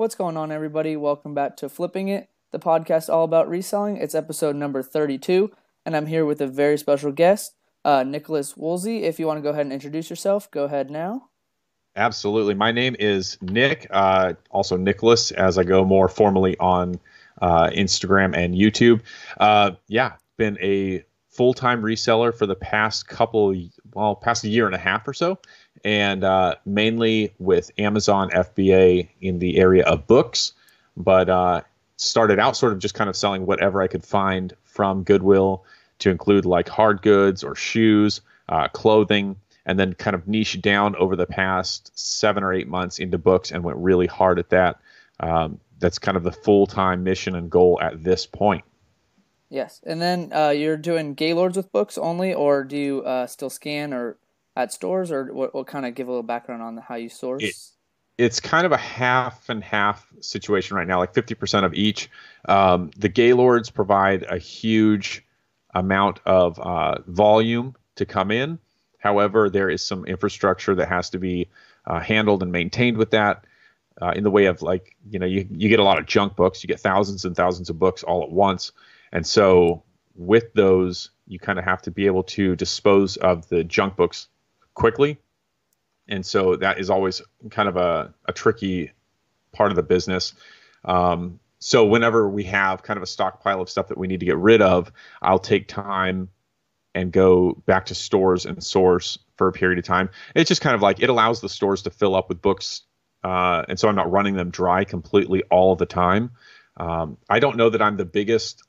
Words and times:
What's 0.00 0.14
going 0.14 0.38
on, 0.38 0.50
everybody? 0.50 0.96
Welcome 0.96 1.34
back 1.34 1.58
to 1.58 1.68
Flipping 1.68 2.08
It, 2.08 2.30
the 2.52 2.58
podcast 2.58 3.12
all 3.12 3.22
about 3.22 3.50
reselling. 3.50 3.98
It's 3.98 4.14
episode 4.14 4.56
number 4.56 4.82
32, 4.82 5.52
and 5.84 5.94
I'm 5.94 6.06
here 6.06 6.24
with 6.24 6.40
a 6.40 6.46
very 6.46 6.78
special 6.78 7.12
guest, 7.12 7.52
uh, 7.84 8.02
Nicholas 8.02 8.56
Woolsey. 8.56 9.02
If 9.02 9.20
you 9.20 9.26
want 9.26 9.36
to 9.36 9.42
go 9.42 9.50
ahead 9.50 9.66
and 9.66 9.74
introduce 9.74 10.08
yourself, 10.08 10.50
go 10.50 10.64
ahead 10.64 10.90
now. 10.90 11.28
Absolutely. 11.96 12.54
My 12.54 12.72
name 12.72 12.96
is 12.98 13.36
Nick, 13.42 13.88
uh, 13.90 14.32
also 14.48 14.78
Nicholas, 14.78 15.32
as 15.32 15.58
I 15.58 15.64
go 15.64 15.84
more 15.84 16.08
formally 16.08 16.56
on 16.56 16.98
uh, 17.42 17.68
Instagram 17.68 18.34
and 18.34 18.54
YouTube. 18.54 19.02
Uh, 19.38 19.72
yeah, 19.88 20.12
been 20.38 20.56
a 20.62 21.04
full 21.28 21.52
time 21.52 21.82
reseller 21.82 22.34
for 22.34 22.46
the 22.46 22.56
past 22.56 23.06
couple, 23.06 23.54
well, 23.92 24.16
past 24.16 24.44
a 24.44 24.48
year 24.48 24.64
and 24.64 24.74
a 24.74 24.78
half 24.78 25.06
or 25.06 25.12
so 25.12 25.38
and 25.84 26.24
uh, 26.24 26.56
mainly 26.64 27.32
with 27.38 27.70
Amazon 27.78 28.30
FBA 28.30 29.08
in 29.20 29.38
the 29.38 29.58
area 29.58 29.84
of 29.84 30.06
books, 30.06 30.52
but 30.96 31.28
uh, 31.28 31.62
started 31.96 32.38
out 32.38 32.56
sort 32.56 32.72
of 32.72 32.78
just 32.78 32.94
kind 32.94 33.10
of 33.10 33.16
selling 33.16 33.46
whatever 33.46 33.82
I 33.82 33.86
could 33.86 34.04
find 34.04 34.54
from 34.64 35.02
Goodwill 35.02 35.64
to 36.00 36.10
include 36.10 36.44
like 36.44 36.68
hard 36.68 37.02
goods 37.02 37.44
or 37.44 37.54
shoes, 37.54 38.20
uh, 38.48 38.68
clothing, 38.68 39.36
and 39.66 39.78
then 39.78 39.92
kind 39.94 40.14
of 40.14 40.26
niche 40.26 40.60
down 40.60 40.96
over 40.96 41.14
the 41.16 41.26
past 41.26 41.92
seven 41.94 42.42
or 42.42 42.52
eight 42.52 42.68
months 42.68 42.98
into 42.98 43.18
books 43.18 43.50
and 43.50 43.62
went 43.62 43.78
really 43.78 44.06
hard 44.06 44.38
at 44.38 44.50
that. 44.50 44.80
Um, 45.20 45.60
that's 45.78 45.98
kind 45.98 46.16
of 46.16 46.22
the 46.22 46.32
full 46.32 46.66
time 46.66 47.04
mission 47.04 47.34
and 47.34 47.50
goal 47.50 47.78
at 47.80 48.02
this 48.02 48.26
point. 48.26 48.64
Yes, 49.48 49.80
and 49.84 50.00
then 50.00 50.32
uh, 50.32 50.50
you're 50.50 50.76
doing 50.76 51.14
Gaylords 51.14 51.56
with 51.56 51.72
books 51.72 51.98
only, 51.98 52.32
or 52.32 52.62
do 52.62 52.76
you 52.76 53.02
uh, 53.02 53.26
still 53.26 53.50
scan 53.50 53.92
or 53.92 54.16
at 54.60 54.72
stores, 54.72 55.10
or 55.10 55.32
what, 55.32 55.54
what 55.54 55.66
kind 55.66 55.86
of 55.86 55.94
give 55.94 56.08
a 56.08 56.10
little 56.10 56.22
background 56.22 56.62
on 56.62 56.76
how 56.76 56.96
you 56.96 57.08
source? 57.08 57.42
It, 57.42 57.54
it's 58.18 58.38
kind 58.38 58.66
of 58.66 58.72
a 58.72 58.76
half 58.76 59.48
and 59.48 59.64
half 59.64 60.06
situation 60.20 60.76
right 60.76 60.86
now, 60.86 60.98
like 60.98 61.14
50% 61.14 61.64
of 61.64 61.72
each. 61.72 62.10
Um, 62.46 62.90
the 62.96 63.08
Gaylords 63.08 63.70
provide 63.70 64.24
a 64.28 64.36
huge 64.36 65.24
amount 65.74 66.20
of 66.26 66.58
uh, 66.58 66.96
volume 67.06 67.74
to 67.96 68.04
come 68.04 68.30
in. 68.30 68.58
However, 68.98 69.48
there 69.48 69.70
is 69.70 69.80
some 69.80 70.04
infrastructure 70.04 70.74
that 70.74 70.88
has 70.88 71.08
to 71.10 71.18
be 71.18 71.48
uh, 71.86 72.00
handled 72.00 72.42
and 72.42 72.52
maintained 72.52 72.98
with 72.98 73.10
that. 73.12 73.46
Uh, 74.02 74.12
in 74.12 74.24
the 74.24 74.30
way 74.30 74.46
of 74.46 74.62
like 74.62 74.96
you 75.10 75.18
know 75.18 75.26
you, 75.26 75.46
you 75.50 75.68
get 75.68 75.78
a 75.78 75.84
lot 75.84 75.98
of 75.98 76.06
junk 76.06 76.34
books 76.34 76.62
you 76.62 76.68
get 76.68 76.80
thousands 76.80 77.26
and 77.26 77.36
thousands 77.36 77.68
of 77.68 77.78
books 77.78 78.02
all 78.02 78.22
at 78.22 78.30
once 78.30 78.72
and 79.12 79.26
so 79.26 79.82
with 80.14 80.54
those 80.54 81.10
you 81.26 81.38
kind 81.38 81.58
of 81.58 81.66
have 81.66 81.82
to 81.82 81.90
be 81.90 82.06
able 82.06 82.22
to 82.22 82.56
dispose 82.56 83.18
of 83.18 83.46
the 83.48 83.62
junk 83.62 83.96
books 83.96 84.28
quickly. 84.74 85.18
And 86.08 86.24
so 86.26 86.56
that 86.56 86.78
is 86.78 86.90
always 86.90 87.22
kind 87.50 87.68
of 87.68 87.76
a, 87.76 88.12
a 88.26 88.32
tricky 88.32 88.92
part 89.52 89.70
of 89.70 89.76
the 89.76 89.82
business. 89.82 90.34
Um, 90.84 91.38
so 91.58 91.84
whenever 91.84 92.28
we 92.28 92.44
have 92.44 92.82
kind 92.82 92.96
of 92.96 93.02
a 93.02 93.06
stockpile 93.06 93.60
of 93.60 93.68
stuff 93.68 93.88
that 93.88 93.98
we 93.98 94.08
need 94.08 94.20
to 94.20 94.26
get 94.26 94.38
rid 94.38 94.62
of, 94.62 94.90
I'll 95.20 95.38
take 95.38 95.68
time 95.68 96.30
and 96.94 97.12
go 97.12 97.62
back 97.66 97.86
to 97.86 97.94
stores 97.94 98.46
and 98.46 98.62
source 98.62 99.18
for 99.36 99.48
a 99.48 99.52
period 99.52 99.78
of 99.78 99.84
time. 99.84 100.10
It's 100.34 100.48
just 100.48 100.60
kind 100.60 100.74
of 100.74 100.82
like 100.82 101.00
it 101.00 101.10
allows 101.10 101.40
the 101.40 101.48
stores 101.48 101.82
to 101.82 101.90
fill 101.90 102.14
up 102.14 102.28
with 102.28 102.42
books, 102.42 102.82
uh, 103.22 103.64
and 103.68 103.78
so 103.78 103.88
I'm 103.88 103.94
not 103.94 104.10
running 104.10 104.34
them 104.34 104.50
dry 104.50 104.84
completely 104.84 105.42
all 105.50 105.76
the 105.76 105.86
time. 105.86 106.30
Um, 106.76 107.18
I 107.28 107.38
don't 107.38 107.56
know 107.56 107.70
that 107.70 107.82
I'm 107.82 107.96
the 107.96 108.04
biggest 108.04 108.62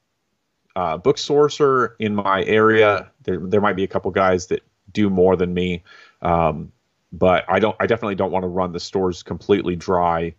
uh, 0.76 0.98
book 0.98 1.18
sourcer 1.18 1.96
in 2.00 2.14
my 2.14 2.44
area. 2.44 3.12
There, 3.24 3.40
there 3.40 3.62
might 3.62 3.76
be 3.76 3.84
a 3.84 3.88
couple 3.88 4.12
guys 4.12 4.48
that 4.48 4.62
do 4.94 5.10
more 5.10 5.36
than 5.36 5.54
me. 5.54 5.84
Um, 6.22 6.72
but 7.12 7.46
I 7.48 7.60
don't. 7.60 7.76
I 7.80 7.88
definitely 7.88 8.16
don't 8.16 8.32
want 8.32 8.44
to 8.44 8.48
run 8.48 8.72
the 8.72 8.80
stores 8.80 9.24
completely 9.24 9.76
dry, 9.76 10.34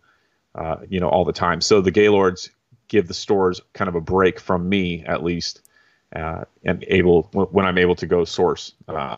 uh, 0.54 0.76
you 0.88 1.00
know, 1.00 1.08
all 1.08 1.24
the 1.24 1.32
time. 1.32 1.60
So 1.60 1.80
the 1.80 1.90
Gaylords 1.90 2.50
give 2.88 3.08
the 3.08 3.14
stores 3.14 3.60
kind 3.72 3.88
of 3.88 3.94
a 3.94 4.00
break 4.00 4.40
from 4.40 4.68
me 4.68 5.04
at 5.04 5.22
least, 5.22 5.62
uh, 6.16 6.44
and 6.64 6.84
able 6.88 7.24
when 7.32 7.66
I'm 7.66 7.78
able 7.78 7.94
to 7.96 8.06
go 8.06 8.24
source 8.24 8.72
uh, 8.88 9.16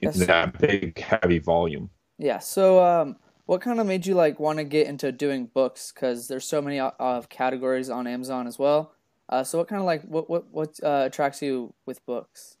yes. 0.00 0.26
that 0.26 0.58
big 0.58 0.98
heavy 0.98 1.38
volume. 1.38 1.90
Yeah. 2.18 2.38
So 2.38 2.84
um, 2.84 3.16
what 3.46 3.60
kind 3.60 3.80
of 3.80 3.86
made 3.86 4.06
you 4.06 4.14
like 4.14 4.38
want 4.38 4.58
to 4.58 4.64
get 4.64 4.86
into 4.86 5.10
doing 5.12 5.46
books? 5.46 5.92
Because 5.92 6.28
there's 6.28 6.44
so 6.44 6.60
many 6.60 6.80
uh, 6.80 6.90
of 6.98 7.28
categories 7.28 7.90
on 7.90 8.06
Amazon 8.06 8.46
as 8.46 8.58
well. 8.58 8.92
Uh, 9.28 9.42
so 9.42 9.58
what 9.58 9.68
kind 9.68 9.80
of 9.80 9.86
like 9.86 10.02
what 10.02 10.28
what 10.28 10.50
what 10.50 10.78
uh, 10.82 11.04
attracts 11.06 11.40
you 11.42 11.72
with 11.86 12.04
books? 12.06 12.58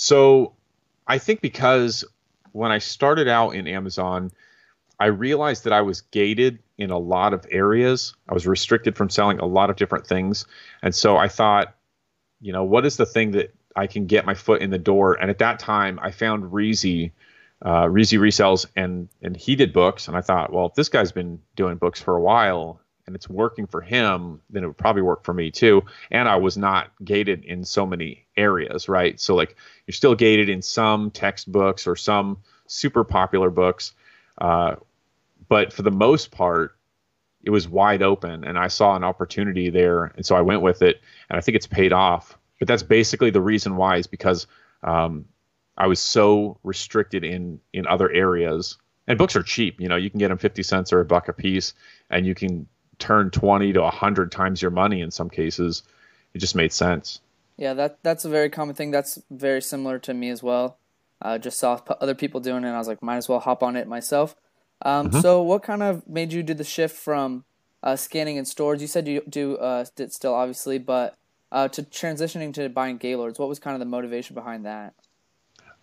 So 0.00 0.52
I 1.08 1.18
think 1.18 1.40
because 1.40 2.04
when 2.52 2.70
I 2.70 2.78
started 2.78 3.26
out 3.26 3.56
in 3.56 3.66
Amazon, 3.66 4.30
I 5.00 5.06
realized 5.06 5.64
that 5.64 5.72
I 5.72 5.80
was 5.80 6.02
gated 6.02 6.60
in 6.76 6.92
a 6.92 6.98
lot 6.98 7.34
of 7.34 7.44
areas. 7.50 8.14
I 8.28 8.34
was 8.34 8.46
restricted 8.46 8.96
from 8.96 9.10
selling 9.10 9.40
a 9.40 9.44
lot 9.44 9.70
of 9.70 9.76
different 9.76 10.06
things. 10.06 10.46
And 10.82 10.94
so 10.94 11.16
I 11.16 11.26
thought, 11.26 11.74
you 12.40 12.52
know, 12.52 12.62
what 12.62 12.86
is 12.86 12.96
the 12.96 13.06
thing 13.06 13.32
that 13.32 13.52
I 13.74 13.88
can 13.88 14.06
get 14.06 14.24
my 14.24 14.34
foot 14.34 14.62
in 14.62 14.70
the 14.70 14.78
door? 14.78 15.14
And 15.14 15.30
at 15.30 15.38
that 15.38 15.58
time, 15.58 15.98
I 16.00 16.12
found 16.12 16.52
Reezy, 16.52 17.10
uh, 17.62 17.86
Reezy 17.86 18.20
Resells, 18.20 18.66
and, 18.76 19.08
and 19.20 19.36
he 19.36 19.56
did 19.56 19.72
books. 19.72 20.06
And 20.06 20.16
I 20.16 20.20
thought, 20.20 20.52
well, 20.52 20.66
if 20.66 20.74
this 20.74 20.88
guy's 20.88 21.10
been 21.10 21.40
doing 21.56 21.76
books 21.76 22.00
for 22.00 22.14
a 22.14 22.22
while, 22.22 22.80
and 23.08 23.16
it's 23.16 23.26
working 23.26 23.66
for 23.66 23.80
him, 23.80 24.38
then 24.50 24.62
it 24.62 24.66
would 24.66 24.76
probably 24.76 25.00
work 25.00 25.24
for 25.24 25.32
me 25.32 25.50
too. 25.50 25.82
And 26.10 26.28
I 26.28 26.36
was 26.36 26.58
not 26.58 26.90
gated 27.02 27.42
in 27.46 27.64
so 27.64 27.86
many 27.86 28.26
areas, 28.36 28.86
right? 28.86 29.18
So 29.18 29.34
like 29.34 29.56
you're 29.86 29.94
still 29.94 30.14
gated 30.14 30.50
in 30.50 30.60
some 30.60 31.10
textbooks 31.10 31.86
or 31.86 31.96
some 31.96 32.36
super 32.66 33.04
popular 33.04 33.48
books, 33.48 33.94
uh, 34.36 34.76
but 35.48 35.72
for 35.72 35.80
the 35.80 35.90
most 35.90 36.30
part, 36.30 36.76
it 37.42 37.48
was 37.48 37.66
wide 37.66 38.02
open, 38.02 38.44
and 38.44 38.58
I 38.58 38.68
saw 38.68 38.94
an 38.94 39.04
opportunity 39.04 39.70
there, 39.70 40.12
and 40.16 40.26
so 40.26 40.36
I 40.36 40.42
went 40.42 40.60
with 40.60 40.82
it, 40.82 41.00
and 41.30 41.38
I 41.38 41.40
think 41.40 41.56
it's 41.56 41.66
paid 41.66 41.94
off. 41.94 42.36
But 42.58 42.68
that's 42.68 42.82
basically 42.82 43.30
the 43.30 43.40
reason 43.40 43.76
why 43.76 43.96
is 43.96 44.06
because 44.06 44.46
um, 44.82 45.24
I 45.78 45.86
was 45.86 45.98
so 46.00 46.58
restricted 46.62 47.24
in 47.24 47.60
in 47.72 47.86
other 47.86 48.10
areas. 48.10 48.76
And 49.06 49.16
books 49.16 49.36
are 49.36 49.42
cheap, 49.42 49.80
you 49.80 49.88
know. 49.88 49.96
You 49.96 50.10
can 50.10 50.18
get 50.18 50.28
them 50.28 50.36
fifty 50.36 50.62
cents 50.62 50.92
or 50.92 51.00
a 51.00 51.04
buck 51.06 51.28
a 51.28 51.32
piece, 51.32 51.72
and 52.10 52.26
you 52.26 52.34
can 52.34 52.66
turn 52.98 53.30
20 53.30 53.72
to 53.74 53.82
100 53.82 54.32
times 54.32 54.60
your 54.60 54.70
money 54.70 55.00
in 55.00 55.10
some 55.10 55.30
cases. 55.30 55.82
It 56.34 56.38
just 56.38 56.54
made 56.54 56.72
sense. 56.72 57.20
Yeah, 57.56 57.74
that 57.74 57.98
that's 58.02 58.24
a 58.24 58.28
very 58.28 58.50
common 58.50 58.74
thing. 58.74 58.90
That's 58.90 59.20
very 59.30 59.60
similar 59.60 59.98
to 60.00 60.14
me 60.14 60.30
as 60.30 60.42
well. 60.42 60.78
I 61.20 61.34
uh, 61.34 61.38
just 61.38 61.58
saw 61.58 61.80
other 62.00 62.14
people 62.14 62.40
doing 62.40 62.62
it, 62.62 62.68
and 62.68 62.76
I 62.76 62.78
was 62.78 62.86
like, 62.86 63.02
might 63.02 63.16
as 63.16 63.28
well 63.28 63.40
hop 63.40 63.62
on 63.64 63.74
it 63.74 63.88
myself. 63.88 64.36
Um, 64.82 65.08
mm-hmm. 65.08 65.20
So, 65.20 65.42
what 65.42 65.64
kind 65.64 65.82
of 65.82 66.08
made 66.08 66.32
you 66.32 66.44
do 66.44 66.54
the 66.54 66.62
shift 66.62 66.96
from 66.96 67.44
uh, 67.82 67.96
scanning 67.96 68.36
in 68.36 68.44
stores? 68.44 68.80
You 68.80 68.86
said 68.86 69.08
you 69.08 69.22
do 69.28 69.56
uh, 69.56 69.84
still, 69.84 70.34
obviously, 70.34 70.78
but 70.78 71.16
uh, 71.50 71.68
to 71.68 71.82
transitioning 71.82 72.54
to 72.54 72.68
buying 72.68 72.98
Gaylords. 72.98 73.38
What 73.38 73.48
was 73.48 73.58
kind 73.58 73.74
of 73.74 73.80
the 73.80 73.86
motivation 73.86 74.34
behind 74.34 74.64
that? 74.66 74.94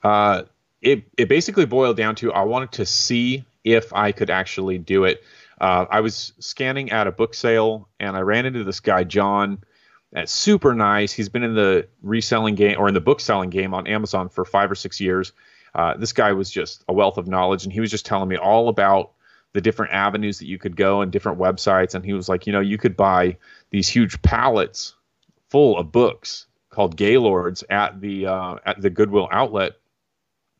Uh, 0.03 0.43
it 0.81 1.03
it 1.17 1.27
basically 1.27 1.65
boiled 1.65 1.97
down 1.97 2.15
to 2.15 2.31
I 2.31 2.43
wanted 2.43 2.71
to 2.73 2.85
see 2.85 3.43
if 3.63 3.91
I 3.93 4.11
could 4.11 4.29
actually 4.29 4.77
do 4.77 5.03
it. 5.03 5.23
Uh, 5.59 5.85
I 5.89 6.01
was 6.01 6.33
scanning 6.39 6.91
at 6.91 7.07
a 7.07 7.11
book 7.11 7.33
sale 7.33 7.89
and 7.99 8.15
I 8.15 8.21
ran 8.21 8.45
into 8.45 8.63
this 8.63 8.79
guy, 8.79 9.03
John. 9.03 9.63
That's 10.11 10.31
super 10.31 10.73
nice. 10.73 11.11
He's 11.11 11.29
been 11.29 11.43
in 11.43 11.55
the 11.55 11.87
reselling 12.01 12.55
game 12.55 12.77
or 12.79 12.87
in 12.87 12.93
the 12.93 13.01
book 13.01 13.19
selling 13.19 13.49
game 13.49 13.73
on 13.73 13.87
Amazon 13.87 14.29
for 14.29 14.45
five 14.45 14.71
or 14.71 14.75
six 14.75 14.99
years. 14.99 15.33
Uh, 15.73 15.97
this 15.97 16.13
guy 16.13 16.31
was 16.31 16.49
just 16.49 16.85
a 16.87 16.93
wealth 16.93 17.17
of 17.17 17.27
knowledge, 17.27 17.65
and 17.65 17.73
he 17.73 17.81
was 17.81 17.91
just 17.91 18.05
telling 18.05 18.29
me 18.29 18.37
all 18.37 18.69
about 18.69 19.11
the 19.51 19.59
different 19.59 19.91
avenues 19.91 20.39
that 20.39 20.45
you 20.45 20.57
could 20.57 20.77
go 20.77 21.01
and 21.01 21.11
different 21.11 21.37
websites. 21.37 21.95
And 21.95 22.05
he 22.05 22.13
was 22.13 22.29
like, 22.29 22.47
you 22.47 22.53
know, 22.53 22.61
you 22.61 22.77
could 22.77 22.95
buy 22.95 23.37
these 23.71 23.89
huge 23.89 24.21
pallets 24.21 24.95
full 25.49 25.77
of 25.77 25.91
books 25.91 26.47
called 26.69 26.95
Gaylords 26.95 27.63
at 27.69 27.99
the 27.99 28.25
uh, 28.25 28.55
at 28.65 28.81
the 28.81 28.89
Goodwill 28.89 29.27
outlet. 29.31 29.73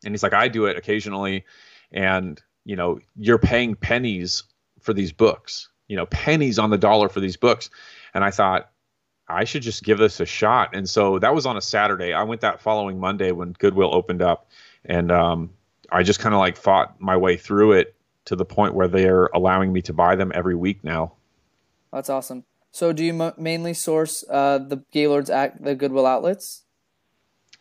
And 0.04 0.12
he's 0.12 0.22
like, 0.22 0.34
I 0.34 0.48
do 0.48 0.66
it 0.66 0.76
occasionally, 0.76 1.46
and 1.92 2.40
you 2.64 2.76
know, 2.76 3.00
you're 3.16 3.38
paying 3.38 3.74
pennies 3.74 4.42
for 4.86 4.94
these 4.94 5.12
books, 5.12 5.68
you 5.88 5.96
know, 5.96 6.06
pennies 6.06 6.58
on 6.58 6.70
the 6.70 6.78
dollar 6.78 7.10
for 7.10 7.20
these 7.20 7.36
books. 7.36 7.68
And 8.14 8.24
I 8.24 8.30
thought, 8.30 8.70
I 9.28 9.44
should 9.44 9.62
just 9.62 9.82
give 9.82 9.98
this 9.98 10.20
a 10.20 10.24
shot. 10.24 10.74
And 10.74 10.88
so 10.88 11.18
that 11.18 11.34
was 11.34 11.44
on 11.44 11.56
a 11.56 11.60
Saturday. 11.60 12.14
I 12.14 12.22
went 12.22 12.40
that 12.42 12.60
following 12.60 13.00
Monday 13.00 13.32
when 13.32 13.52
Goodwill 13.52 13.92
opened 13.92 14.22
up. 14.22 14.48
And 14.84 15.10
um, 15.10 15.50
I 15.90 16.04
just 16.04 16.20
kind 16.20 16.34
of 16.34 16.38
like 16.38 16.56
fought 16.56 17.00
my 17.00 17.16
way 17.16 17.36
through 17.36 17.72
it 17.72 17.96
to 18.26 18.36
the 18.36 18.44
point 18.44 18.74
where 18.74 18.88
they're 18.88 19.26
allowing 19.34 19.72
me 19.72 19.82
to 19.82 19.92
buy 19.92 20.14
them 20.14 20.30
every 20.32 20.54
week 20.54 20.84
now. 20.84 21.12
That's 21.92 22.08
awesome. 22.08 22.44
So 22.70 22.92
do 22.92 23.04
you 23.04 23.32
mainly 23.36 23.74
source 23.74 24.24
uh, 24.30 24.58
the 24.58 24.84
Gaylords 24.92 25.28
at 25.28 25.62
the 25.62 25.74
Goodwill 25.74 26.06
outlets? 26.06 26.62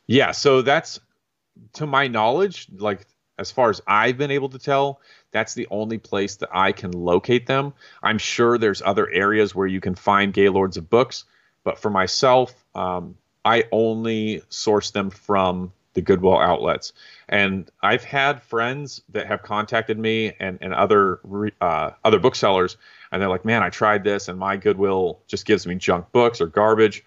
Yeah. 0.06 0.32
So 0.32 0.62
that's, 0.62 1.00
to 1.74 1.88
my 1.88 2.08
knowledge, 2.08 2.68
like 2.78 3.08
as 3.40 3.50
far 3.50 3.70
as 3.70 3.82
I've 3.88 4.18
been 4.18 4.32
able 4.32 4.50
to 4.50 4.60
tell, 4.60 5.02
that's 5.36 5.54
the 5.54 5.68
only 5.70 5.98
place 5.98 6.38
that 6.38 6.48
I 6.54 6.72
can 6.72 6.92
locate 6.92 7.46
them. 7.46 7.74
I'm 8.02 8.18
sure 8.18 8.58
there's 8.58 8.82
other 8.82 9.10
areas 9.10 9.54
where 9.54 9.68
you 9.68 9.82
can 9.82 9.94
find 9.94 10.32
Gaylords 10.32 10.78
of 10.78 10.90
books, 10.90 11.26
but 11.66 11.78
for 11.78 11.90
myself, 11.90 12.54
um, 12.74 13.16
I 13.44 13.66
only 13.74 14.44
source 14.48 14.92
them 14.92 15.10
from 15.10 15.74
the 15.94 16.00
Goodwill 16.00 16.40
outlets. 16.40 16.94
And 17.28 17.70
I've 17.84 18.06
had 18.06 18.44
friends 18.44 19.02
that 19.10 19.28
have 19.28 19.44
contacted 19.44 20.00
me 20.00 20.32
and 20.40 20.58
and 20.62 20.74
other 20.74 21.20
uh, 21.60 21.92
other 22.06 22.20
booksellers, 22.20 22.78
and 23.12 23.22
they're 23.22 23.28
like, 23.28 23.44
"Man, 23.44 23.62
I 23.62 23.70
tried 23.70 24.06
this, 24.06 24.30
and 24.30 24.40
my 24.40 24.56
Goodwill 24.56 25.20
just 25.28 25.46
gives 25.46 25.68
me 25.68 25.76
junk 25.76 26.14
books 26.14 26.40
or 26.40 26.48
garbage." 26.48 27.04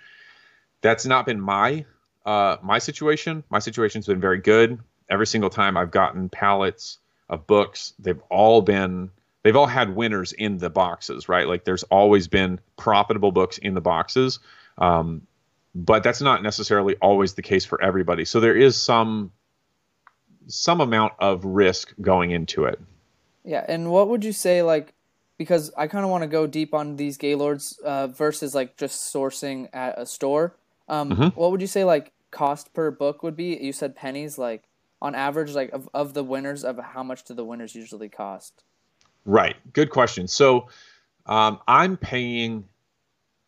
That's 0.82 1.06
not 1.06 1.24
been 1.24 1.40
my 1.40 1.86
uh, 2.26 2.58
my 2.62 2.78
situation. 2.78 3.42
My 3.48 3.58
situation's 3.58 4.06
been 4.06 4.20
very 4.20 4.38
good. 4.38 4.80
Every 5.08 5.26
single 5.26 5.48
time 5.48 5.78
I've 5.78 5.90
gotten 5.90 6.28
pallets 6.28 6.98
of 7.28 7.46
books, 7.46 7.94
they've 7.98 8.20
all 8.30 8.62
been 8.62 9.10
they've 9.42 9.56
all 9.56 9.66
had 9.66 9.94
winners 9.94 10.32
in 10.32 10.58
the 10.58 10.70
boxes, 10.70 11.28
right? 11.28 11.46
Like 11.46 11.64
there's 11.64 11.84
always 11.84 12.28
been 12.28 12.60
profitable 12.76 13.32
books 13.32 13.58
in 13.58 13.74
the 13.74 13.80
boxes. 13.80 14.40
Um, 14.76 15.22
but 15.74 16.02
that's 16.02 16.20
not 16.20 16.42
necessarily 16.42 16.96
always 16.96 17.34
the 17.34 17.42
case 17.42 17.64
for 17.64 17.80
everybody. 17.82 18.24
So 18.24 18.40
there 18.40 18.56
is 18.56 18.80
some 18.80 19.32
some 20.46 20.80
amount 20.80 21.12
of 21.18 21.44
risk 21.44 21.94
going 22.00 22.30
into 22.30 22.64
it. 22.64 22.80
Yeah, 23.44 23.64
and 23.68 23.90
what 23.90 24.08
would 24.08 24.24
you 24.24 24.32
say 24.32 24.62
like 24.62 24.94
because 25.38 25.70
I 25.76 25.86
kind 25.86 26.04
of 26.04 26.10
want 26.10 26.22
to 26.22 26.28
go 26.28 26.46
deep 26.46 26.74
on 26.74 26.96
these 26.96 27.16
Gaylords 27.16 27.78
uh, 27.84 28.08
versus 28.08 28.54
like 28.54 28.76
just 28.76 29.14
sourcing 29.14 29.68
at 29.72 29.98
a 29.98 30.04
store. 30.04 30.56
Um, 30.88 31.10
mm-hmm. 31.10 31.40
What 31.40 31.52
would 31.52 31.60
you 31.60 31.66
say 31.68 31.84
like 31.84 32.12
cost 32.30 32.74
per 32.74 32.90
book 32.90 33.22
would 33.22 33.36
be? 33.36 33.56
You 33.56 33.72
said 33.72 33.94
pennies, 33.94 34.36
like 34.36 34.64
on 35.00 35.14
average, 35.14 35.54
like 35.54 35.70
of, 35.72 35.88
of 35.94 36.14
the 36.14 36.24
winners, 36.24 36.64
of 36.64 36.78
how 36.78 37.02
much 37.02 37.24
do 37.24 37.34
the 37.34 37.44
winners 37.44 37.74
usually 37.74 38.08
cost? 38.08 38.64
Right. 39.24 39.56
Good 39.72 39.90
question. 39.90 40.28
So 40.28 40.68
um, 41.26 41.60
I'm 41.68 41.96
paying 41.96 42.64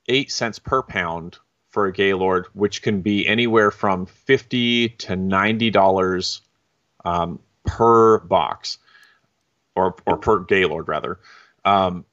eight 0.09 0.31
cents 0.31 0.59
per 0.59 0.83
pound 0.83 1.39
for 1.69 1.87
a 1.87 1.93
Gaylord, 1.93 2.47
which 2.53 2.83
can 2.83 3.01
be 3.01 3.27
anywhere 3.27 3.71
from 3.71 4.07
fifty 4.07 4.89
to 4.91 5.17
ninety 5.17 5.71
dollars 5.71 6.43
um, 7.05 7.39
per 7.65 8.19
box, 8.19 8.79
or 9.75 9.95
or 10.07 10.19
per 10.19 10.41
Gaylord 10.41 10.89
rather. 10.89 11.19
Um, 11.65 12.05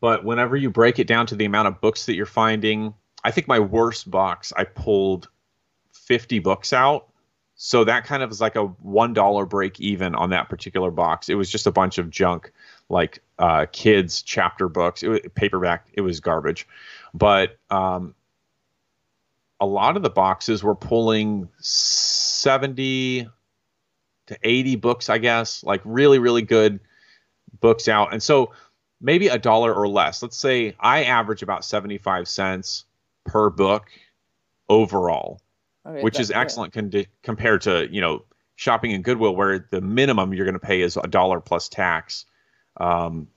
but 0.00 0.24
whenever 0.24 0.56
you 0.56 0.70
break 0.70 0.98
it 0.98 1.06
down 1.06 1.26
to 1.26 1.34
the 1.34 1.44
amount 1.44 1.68
of 1.68 1.80
books 1.80 2.06
that 2.06 2.14
you're 2.14 2.26
finding, 2.26 2.94
I 3.24 3.32
think 3.32 3.48
my 3.48 3.58
worst 3.58 4.10
box 4.10 4.52
I 4.56 4.64
pulled 4.64 5.28
fifty 5.92 6.38
books 6.38 6.72
out. 6.72 7.08
So 7.62 7.84
that 7.84 8.06
kind 8.06 8.22
of 8.22 8.30
is 8.30 8.40
like 8.40 8.56
a 8.56 8.64
one 8.64 9.12
dollar 9.12 9.44
break 9.44 9.78
even 9.80 10.14
on 10.14 10.30
that 10.30 10.48
particular 10.48 10.90
box. 10.90 11.28
It 11.28 11.34
was 11.34 11.50
just 11.50 11.66
a 11.66 11.70
bunch 11.70 11.98
of 11.98 12.08
junk, 12.08 12.52
like 12.88 13.22
uh, 13.38 13.66
kids 13.70 14.22
chapter 14.22 14.66
books. 14.66 15.02
It 15.02 15.08
was 15.08 15.20
paperback. 15.34 15.86
It 15.92 16.00
was 16.00 16.20
garbage, 16.20 16.66
but 17.12 17.58
um, 17.68 18.14
a 19.60 19.66
lot 19.66 19.98
of 19.98 20.02
the 20.02 20.08
boxes 20.08 20.64
were 20.64 20.74
pulling 20.74 21.50
70 21.58 23.28
to 24.28 24.38
80 24.42 24.76
books, 24.76 25.10
I 25.10 25.18
guess, 25.18 25.62
like 25.62 25.82
really, 25.84 26.18
really 26.18 26.40
good 26.40 26.80
books 27.60 27.88
out. 27.88 28.14
And 28.14 28.22
so 28.22 28.54
maybe 29.02 29.28
a 29.28 29.38
dollar 29.38 29.74
or 29.74 29.86
less. 29.86 30.22
Let's 30.22 30.38
say 30.38 30.76
I 30.80 31.04
average 31.04 31.42
about 31.42 31.66
75 31.66 32.26
cents 32.26 32.86
per 33.26 33.50
book 33.50 33.90
overall, 34.70 35.42
okay, 35.90 36.02
which 36.02 36.18
is 36.18 36.30
excellent 36.30 36.72
con- 36.72 36.92
compared 37.22 37.62
to, 37.62 37.88
you 37.90 38.00
know, 38.00 38.24
shopping 38.56 38.90
in 38.90 39.02
Goodwill 39.02 39.34
where 39.34 39.66
the 39.70 39.80
minimum 39.80 40.34
you're 40.34 40.44
going 40.44 40.54
to 40.54 40.58
pay 40.58 40.82
is 40.82 40.96
a 40.96 41.08
dollar 41.08 41.40
plus 41.40 41.68
tax. 41.68 42.26
Um, 42.78 43.28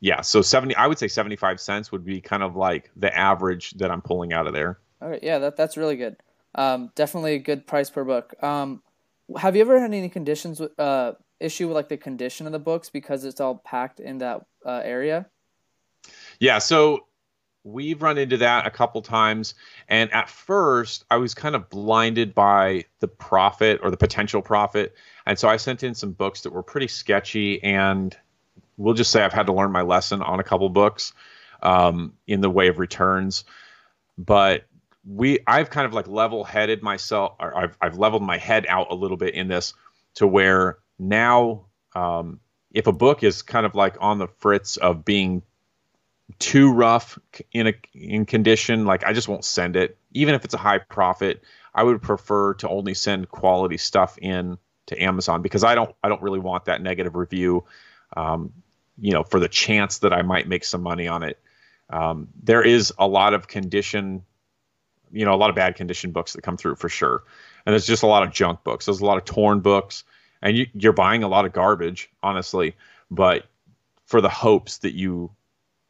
yeah, 0.00 0.20
so 0.20 0.42
70 0.42 0.74
I 0.76 0.86
would 0.86 0.98
say 0.98 1.08
75 1.08 1.60
cents 1.60 1.90
would 1.92 2.04
be 2.04 2.20
kind 2.20 2.42
of 2.42 2.56
like 2.56 2.90
the 2.96 3.16
average 3.16 3.70
that 3.72 3.90
I'm 3.90 4.02
pulling 4.02 4.32
out 4.32 4.46
of 4.46 4.52
there. 4.52 4.78
Okay, 5.02 5.24
yeah, 5.24 5.38
that 5.38 5.56
that's 5.56 5.76
really 5.76 5.96
good. 5.96 6.16
Um, 6.54 6.90
definitely 6.94 7.34
a 7.34 7.38
good 7.38 7.66
price 7.66 7.90
per 7.90 8.04
book. 8.04 8.34
Um, 8.42 8.82
have 9.36 9.56
you 9.56 9.62
ever 9.62 9.80
had 9.80 9.92
any 9.92 10.08
conditions 10.08 10.60
with 10.60 10.78
uh 10.78 11.12
issue 11.40 11.68
with 11.68 11.74
like 11.74 11.88
the 11.88 11.96
condition 11.96 12.46
of 12.46 12.52
the 12.52 12.58
books 12.58 12.90
because 12.90 13.24
it's 13.24 13.40
all 13.40 13.56
packed 13.56 14.00
in 14.00 14.18
that 14.18 14.44
uh, 14.64 14.80
area? 14.84 15.26
Yeah, 16.40 16.58
so 16.58 17.06
we've 17.66 18.00
run 18.00 18.16
into 18.16 18.36
that 18.36 18.66
a 18.66 18.70
couple 18.70 19.02
times, 19.02 19.54
and 19.88 20.12
at 20.12 20.30
first 20.30 21.04
I 21.10 21.16
was 21.16 21.34
kind 21.34 21.56
of 21.56 21.68
blinded 21.68 22.34
by 22.34 22.84
the 23.00 23.08
profit 23.08 23.80
or 23.82 23.90
the 23.90 23.96
potential 23.96 24.40
profit, 24.40 24.94
and 25.26 25.38
so 25.38 25.48
I 25.48 25.56
sent 25.56 25.82
in 25.82 25.94
some 25.94 26.12
books 26.12 26.42
that 26.42 26.52
were 26.52 26.62
pretty 26.62 26.88
sketchy, 26.88 27.62
and 27.62 28.16
we'll 28.76 28.94
just 28.94 29.10
say 29.10 29.22
I've 29.24 29.32
had 29.32 29.46
to 29.46 29.52
learn 29.52 29.72
my 29.72 29.82
lesson 29.82 30.22
on 30.22 30.38
a 30.38 30.44
couple 30.44 30.68
books 30.68 31.12
um, 31.62 32.12
in 32.26 32.40
the 32.40 32.50
way 32.50 32.68
of 32.68 32.78
returns, 32.78 33.44
but 34.16 34.64
we 35.04 35.40
I've 35.46 35.70
kind 35.70 35.86
of 35.86 35.92
like 35.92 36.08
level 36.08 36.44
headed 36.44 36.82
myself 36.82 37.34
or 37.38 37.56
I've 37.56 37.76
I've 37.80 37.98
leveled 37.98 38.22
my 38.22 38.38
head 38.38 38.66
out 38.68 38.88
a 38.90 38.94
little 38.94 39.16
bit 39.16 39.34
in 39.34 39.48
this 39.48 39.74
to 40.14 40.26
where 40.26 40.78
now 40.98 41.66
um, 41.94 42.40
if 42.72 42.86
a 42.86 42.92
book 42.92 43.22
is 43.22 43.42
kind 43.42 43.66
of 43.66 43.74
like 43.74 43.96
on 44.00 44.18
the 44.18 44.26
fritz 44.26 44.76
of 44.76 45.04
being 45.04 45.42
too 46.38 46.72
rough 46.72 47.18
in 47.52 47.68
a 47.68 47.74
in 47.94 48.26
condition 48.26 48.84
like 48.84 49.04
I 49.04 49.12
just 49.12 49.28
won't 49.28 49.44
send 49.44 49.76
it. 49.76 49.96
Even 50.12 50.34
if 50.34 50.44
it's 50.44 50.54
a 50.54 50.58
high 50.58 50.78
profit 50.78 51.42
I 51.74 51.82
would 51.82 52.02
prefer 52.02 52.54
to 52.54 52.68
only 52.68 52.94
send 52.94 53.28
quality 53.28 53.76
stuff 53.76 54.18
in 54.20 54.58
to 54.86 55.02
Amazon 55.02 55.42
because 55.42 55.62
I 55.62 55.74
don't 55.74 55.94
I 56.02 56.08
don't 56.08 56.22
really 56.22 56.40
want 56.40 56.64
that 56.64 56.82
negative 56.82 57.14
review 57.14 57.64
um, 58.16 58.52
you 58.98 59.12
know 59.12 59.22
for 59.22 59.38
the 59.38 59.48
chance 59.48 59.98
that 59.98 60.12
I 60.12 60.22
might 60.22 60.48
make 60.48 60.64
some 60.64 60.82
money 60.82 61.06
on 61.06 61.22
it. 61.22 61.38
Um, 61.90 62.28
there 62.42 62.62
is 62.62 62.92
a 62.98 63.06
lot 63.06 63.34
of 63.34 63.46
condition 63.46 64.24
you 65.12 65.24
know 65.24 65.34
a 65.34 65.36
lot 65.36 65.50
of 65.50 65.56
bad 65.56 65.76
condition 65.76 66.10
books 66.10 66.32
that 66.32 66.42
come 66.42 66.56
through 66.56 66.76
for 66.76 66.88
sure. 66.88 67.22
And 67.64 67.72
there's 67.72 67.86
just 67.86 68.02
a 68.02 68.08
lot 68.08 68.22
of 68.22 68.32
junk 68.32 68.64
books. 68.64 68.86
There's 68.86 69.00
a 69.00 69.06
lot 69.06 69.18
of 69.18 69.24
torn 69.24 69.60
books. 69.60 70.04
And 70.40 70.56
you, 70.56 70.66
you're 70.74 70.92
buying 70.92 71.22
a 71.24 71.28
lot 71.28 71.44
of 71.44 71.52
garbage 71.52 72.10
honestly. 72.22 72.74
But 73.10 73.46
for 74.06 74.20
the 74.20 74.28
hopes 74.28 74.78
that 74.78 74.94
you 74.94 75.30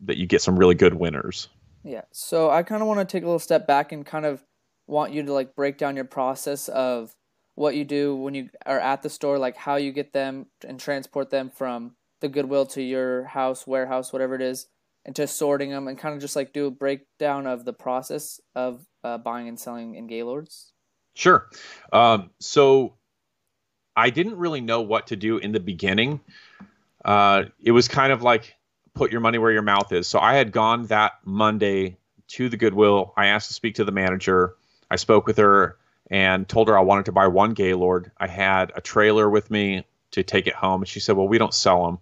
that 0.01 0.17
you 0.17 0.27
get 0.27 0.43
some 0.43 0.59
really 0.59 0.75
good 0.75 0.95
winners 0.95 1.49
yeah 1.85 2.03
so 2.13 2.51
i 2.51 2.63
kind 2.63 2.83
of 2.83 2.89
want 2.89 3.01
to 3.01 3.05
take 3.05 3.23
a 3.23 3.27
little 3.27 3.39
step 3.39 3.67
back 3.67 3.93
and 3.93 4.05
kind 4.07 4.27
of 4.27 4.43
want 4.87 5.13
you 5.13 5.23
to 5.23 5.33
like 5.33 5.55
break 5.57 5.79
down 5.79 5.97
your 5.97 6.05
process 6.05 6.69
of 6.69 7.15
what 7.55 7.75
you 7.75 7.85
do 7.85 8.15
when 8.15 8.35
you 8.35 8.49
are 8.67 8.79
at 8.79 9.03
the 9.03 9.11
store 9.11 9.39
like 9.39 9.57
how 9.57 9.77
you 9.77 9.93
get 9.93 10.13
them 10.13 10.47
and 10.67 10.79
transport 10.79 11.31
them 11.31 11.51
from 11.51 11.93
the 12.21 12.29
goodwill 12.29 12.67
to 12.67 12.83
your 12.83 13.25
house 13.25 13.67
warehouse 13.67 14.13
whatever 14.13 14.35
it 14.35 14.43
is 14.43 14.67
and 15.07 15.15
to 15.17 15.27
sorting 15.27 15.71
them 15.71 15.89
and 15.89 15.97
kind 15.97 16.15
of 16.15 16.21
just 16.21 16.37
like 16.37 16.53
do 16.53 16.67
a 16.67 16.71
breakdown 16.71 17.47
of 17.47 17.65
the 17.65 17.73
process 17.73 18.41
of 18.55 18.85
uh, 19.05 19.17
buying 19.17 19.49
and 19.49 19.59
selling 19.59 19.95
in 19.95 20.09
Gaylords? 20.09 20.73
Sure. 21.15 21.49
Um, 21.93 22.31
so 22.41 22.97
I 23.95 24.11
didn't 24.11 24.37
really 24.37 24.61
know 24.61 24.83
what 24.83 25.07
to 25.07 25.17
do 25.17 25.39
in 25.39 25.53
the 25.53 25.61
beginning. 25.61 26.21
Uh, 27.05 27.45
it 27.63 27.71
was 27.71 27.87
kind 27.87 28.13
of 28.13 28.23
like 28.23 28.57
put 28.97 29.13
your 29.13 29.21
money 29.21 29.39
where 29.39 29.53
your 29.53 29.63
mouth 29.63 29.93
is. 29.93 30.09
So 30.09 30.19
I 30.19 30.35
had 30.35 30.51
gone 30.51 30.87
that 30.87 31.13
Monday 31.25 31.99
to 32.29 32.49
the 32.49 32.57
Goodwill. 32.57 33.13
I 33.17 33.27
asked 33.27 33.49
to 33.49 33.55
speak 33.55 33.77
to 33.77 33.85
the 33.85 33.93
manager. 33.93 34.57
I 34.91 34.97
spoke 34.97 35.27
with 35.27 35.37
her 35.37 35.77
and 36.11 36.49
told 36.49 36.69
her 36.69 36.77
I 36.77 36.81
wanted 36.81 37.05
to 37.07 37.13
buy 37.13 37.29
one 37.29 37.53
Gaylord. 37.53 38.11
I 38.19 38.27
had 38.27 38.73
a 38.75 38.81
trailer 38.81 39.29
with 39.29 39.51
me 39.51 39.85
to 40.13 40.23
take 40.23 40.47
it 40.47 40.55
home. 40.55 40.83
And 40.83 40.89
she 40.89 41.01
said, 41.01 41.17
Well, 41.17 41.29
we 41.29 41.39
don't 41.39 41.55
sell 41.55 41.85
them. 41.85 41.99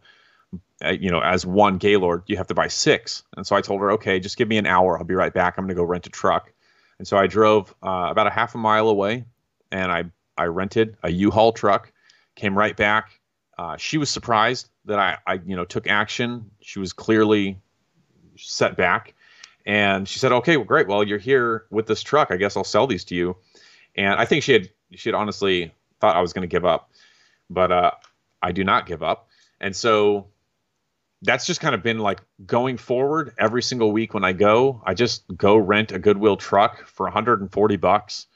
Uh, 0.82 0.90
you 0.90 1.10
know, 1.10 1.20
as 1.20 1.44
one 1.44 1.78
Gaylord, 1.78 2.22
you 2.26 2.36
have 2.36 2.46
to 2.48 2.54
buy 2.54 2.68
six. 2.68 3.22
And 3.36 3.46
so 3.46 3.56
I 3.56 3.60
told 3.60 3.80
her, 3.80 3.92
okay, 3.92 4.20
just 4.20 4.36
give 4.36 4.48
me 4.48 4.58
an 4.58 4.66
hour. 4.66 4.98
I'll 4.98 5.04
be 5.04 5.14
right 5.14 5.32
back. 5.32 5.54
I'm 5.56 5.64
going 5.64 5.74
to 5.74 5.80
go 5.80 5.84
rent 5.84 6.06
a 6.06 6.10
truck. 6.10 6.52
And 6.98 7.08
so 7.08 7.16
I 7.16 7.26
drove 7.26 7.74
uh, 7.82 8.08
about 8.10 8.26
a 8.26 8.30
half 8.30 8.54
a 8.54 8.58
mile 8.58 8.88
away, 8.88 9.24
and 9.72 9.90
I 9.90 10.04
I 10.36 10.44
rented 10.44 10.96
a 11.02 11.10
U-Haul 11.10 11.52
truck. 11.52 11.92
Came 12.34 12.56
right 12.56 12.76
back. 12.76 13.20
Uh, 13.56 13.76
she 13.76 13.98
was 13.98 14.10
surprised 14.10 14.68
that 14.84 14.98
I, 14.98 15.18
I 15.26 15.34
you 15.44 15.56
know 15.56 15.64
took 15.64 15.86
action. 15.86 16.50
She 16.60 16.78
was 16.78 16.92
clearly 16.92 17.60
set 18.36 18.76
back, 18.76 19.14
and 19.64 20.08
she 20.08 20.18
said, 20.18 20.32
"Okay, 20.32 20.56
well, 20.56 20.66
great. 20.66 20.88
Well, 20.88 21.04
you're 21.04 21.18
here 21.18 21.66
with 21.70 21.86
this 21.86 22.02
truck. 22.02 22.30
I 22.30 22.36
guess 22.36 22.56
I'll 22.56 22.64
sell 22.64 22.86
these 22.86 23.04
to 23.04 23.14
you." 23.14 23.36
And 23.96 24.18
I 24.18 24.24
think 24.24 24.42
she 24.42 24.52
had 24.52 24.70
she 24.92 25.08
had 25.08 25.14
honestly 25.14 25.72
thought 26.00 26.16
I 26.16 26.20
was 26.20 26.32
going 26.32 26.42
to 26.42 26.48
give 26.48 26.64
up, 26.64 26.90
but 27.48 27.70
uh, 27.70 27.90
I 28.42 28.52
do 28.52 28.64
not 28.64 28.86
give 28.86 29.02
up. 29.02 29.28
And 29.60 29.74
so 29.74 30.26
that's 31.22 31.46
just 31.46 31.60
kind 31.60 31.74
of 31.74 31.82
been 31.82 31.98
like 31.98 32.20
going 32.44 32.76
forward 32.76 33.34
every 33.38 33.62
single 33.62 33.92
week 33.92 34.12
when 34.12 34.24
I 34.24 34.32
go, 34.32 34.82
I 34.84 34.94
just 34.94 35.24
go 35.36 35.56
rent 35.56 35.92
a 35.92 35.98
Goodwill 35.98 36.36
truck 36.36 36.86
for 36.86 37.04
140 37.04 37.76
bucks, 37.76 38.26